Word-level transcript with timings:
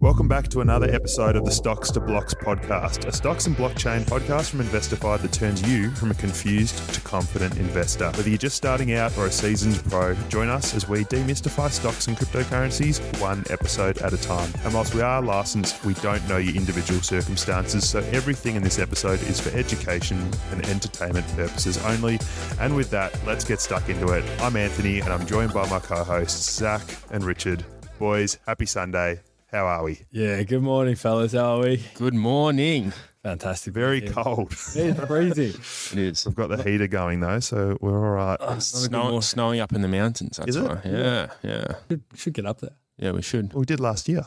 Welcome 0.00 0.28
back 0.28 0.48
to 0.48 0.62
another 0.62 0.90
episode 0.90 1.36
of 1.36 1.44
the 1.44 1.50
Stocks 1.50 1.90
to 1.90 2.00
Blocks 2.00 2.32
podcast, 2.32 3.06
a 3.06 3.12
stocks 3.12 3.46
and 3.46 3.54
blockchain 3.54 4.00
podcast 4.04 4.48
from 4.48 4.60
Investify 4.60 5.20
that 5.20 5.30
turns 5.30 5.60
you 5.70 5.90
from 5.90 6.10
a 6.10 6.14
confused 6.14 6.94
to 6.94 7.02
confident 7.02 7.58
investor. 7.58 8.06
Whether 8.06 8.30
you're 8.30 8.38
just 8.38 8.56
starting 8.56 8.94
out 8.94 9.14
or 9.18 9.26
a 9.26 9.30
seasoned 9.30 9.84
pro, 9.90 10.14
join 10.30 10.48
us 10.48 10.74
as 10.74 10.88
we 10.88 11.04
demystify 11.04 11.68
stocks 11.68 12.08
and 12.08 12.16
cryptocurrencies 12.16 12.98
one 13.20 13.44
episode 13.50 13.98
at 13.98 14.14
a 14.14 14.16
time. 14.16 14.50
And 14.64 14.72
whilst 14.72 14.94
we 14.94 15.02
are 15.02 15.20
licensed, 15.20 15.84
we 15.84 15.92
don't 15.92 16.26
know 16.30 16.38
your 16.38 16.56
individual 16.56 17.02
circumstances, 17.02 17.86
so 17.86 17.98
everything 18.10 18.56
in 18.56 18.62
this 18.62 18.78
episode 18.78 19.20
is 19.24 19.38
for 19.38 19.54
education 19.54 20.16
and 20.50 20.66
entertainment 20.68 21.28
purposes 21.36 21.76
only. 21.84 22.18
And 22.58 22.74
with 22.74 22.88
that, 22.88 23.14
let's 23.26 23.44
get 23.44 23.60
stuck 23.60 23.86
into 23.90 24.14
it. 24.14 24.24
I'm 24.40 24.56
Anthony, 24.56 25.00
and 25.00 25.10
I'm 25.10 25.26
joined 25.26 25.52
by 25.52 25.68
my 25.68 25.78
co 25.78 26.02
hosts, 26.04 26.54
Zach 26.54 26.80
and 27.10 27.22
Richard. 27.22 27.66
Boys, 27.98 28.38
happy 28.46 28.64
Sunday. 28.64 29.20
How 29.50 29.66
are 29.66 29.82
we? 29.82 29.98
Yeah, 30.10 30.42
good 30.42 30.62
morning, 30.62 30.94
fellas. 30.94 31.32
How 31.32 31.56
are 31.58 31.62
we? 31.64 31.82
Good 31.94 32.14
morning. 32.14 32.92
Fantastic. 33.22 33.74
Very 33.74 34.02
Yeah. 34.04 34.12
cold. 34.12 34.52
It's 34.52 35.00
freezing. 35.06 35.54
It 35.92 35.98
is. 35.98 36.24
We've 36.24 36.34
got 36.34 36.48
the 36.48 36.62
heater 36.62 36.86
going 36.86 37.20
though, 37.20 37.40
so 37.40 37.76
we're 37.80 37.98
all 38.18 38.36
right. 38.38 38.62
Snow, 38.62 39.20
snowing 39.20 39.60
up 39.60 39.72
in 39.72 39.82
the 39.82 39.88
mountains. 39.88 40.36
That's 40.36 40.50
Is 40.50 40.56
it? 40.56 40.62
why. 40.62 40.80
Yeah, 40.84 41.26
yeah, 41.42 41.64
should, 41.88 42.02
should 42.14 42.32
get 42.34 42.46
up 42.46 42.60
there. 42.60 42.76
yeah. 42.96 43.10
We 43.10 43.22
should. 43.22 43.52
we 43.52 43.64
did 43.66 43.80
last 43.80 44.08
year. 44.08 44.22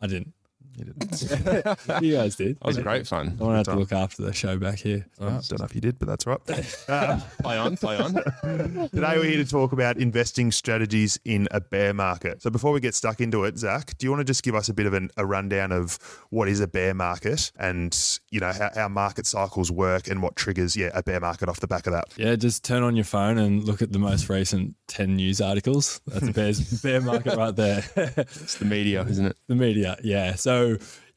I 0.00 0.06
didn't. 0.06 0.32
You 0.76 0.84
did. 0.86 1.76
You 2.04 2.14
guys 2.14 2.36
did. 2.36 2.58
That 2.60 2.66
was 2.66 2.78
great 2.78 3.06
fun. 3.06 3.36
I 3.40 3.44
want 3.44 3.64
to 3.64 3.70
have 3.70 3.76
to 3.76 3.80
look 3.80 3.92
after 3.92 4.22
the 4.22 4.32
show 4.32 4.56
back 4.58 4.78
here. 4.78 5.06
I 5.20 5.24
don't 5.24 5.58
know 5.58 5.64
if 5.64 5.74
you 5.74 5.80
did, 5.80 5.98
but 5.98 6.08
that's 6.08 6.26
right. 6.26 6.40
Uh, 6.88 7.20
Play 7.42 7.58
on, 7.58 7.76
play 7.76 7.96
on. 7.98 8.14
today 8.14 9.14
we're 9.16 9.24
here 9.24 9.36
to 9.44 9.44
talk 9.44 9.72
about 9.72 9.98
investing 9.98 10.50
strategies 10.50 11.18
in 11.24 11.46
a 11.50 11.60
bear 11.60 11.92
market. 11.92 12.42
So 12.42 12.50
before 12.50 12.72
we 12.72 12.80
get 12.80 12.94
stuck 12.94 13.20
into 13.20 13.44
it, 13.44 13.58
Zach, 13.58 13.96
do 13.98 14.06
you 14.06 14.10
want 14.10 14.20
to 14.20 14.24
just 14.24 14.42
give 14.42 14.54
us 14.54 14.68
a 14.68 14.74
bit 14.74 14.86
of 14.86 14.94
an, 14.94 15.10
a 15.16 15.26
rundown 15.26 15.72
of 15.72 15.98
what 16.30 16.48
is 16.48 16.60
a 16.60 16.66
bear 16.66 16.94
market 16.94 17.52
and 17.58 17.96
you 18.30 18.40
know 18.40 18.52
how, 18.52 18.70
how 18.74 18.88
market 18.88 19.26
cycles 19.26 19.70
work 19.70 20.08
and 20.08 20.22
what 20.22 20.36
triggers 20.36 20.76
yeah 20.76 20.90
a 20.94 21.02
bear 21.02 21.20
market 21.20 21.48
off 21.48 21.60
the 21.60 21.66
back 21.66 21.86
of 21.86 21.92
that? 21.92 22.06
Yeah, 22.16 22.34
just 22.36 22.64
turn 22.64 22.82
on 22.82 22.96
your 22.96 23.04
phone 23.04 23.38
and 23.38 23.64
look 23.64 23.82
at 23.82 23.92
the 23.92 23.98
most 23.98 24.28
recent 24.28 24.74
10 24.88 25.16
news 25.16 25.40
articles. 25.40 26.00
That's 26.06 26.28
a 26.28 26.32
bear's, 26.32 26.82
bear 26.82 27.00
market 27.00 27.36
right 27.36 27.54
there. 27.54 27.84
It's 27.96 28.56
the 28.56 28.64
media, 28.64 29.02
isn't 29.02 29.26
it? 29.26 29.36
the 29.48 29.54
media, 29.54 29.96
yeah. 30.02 30.34
So, 30.34 30.63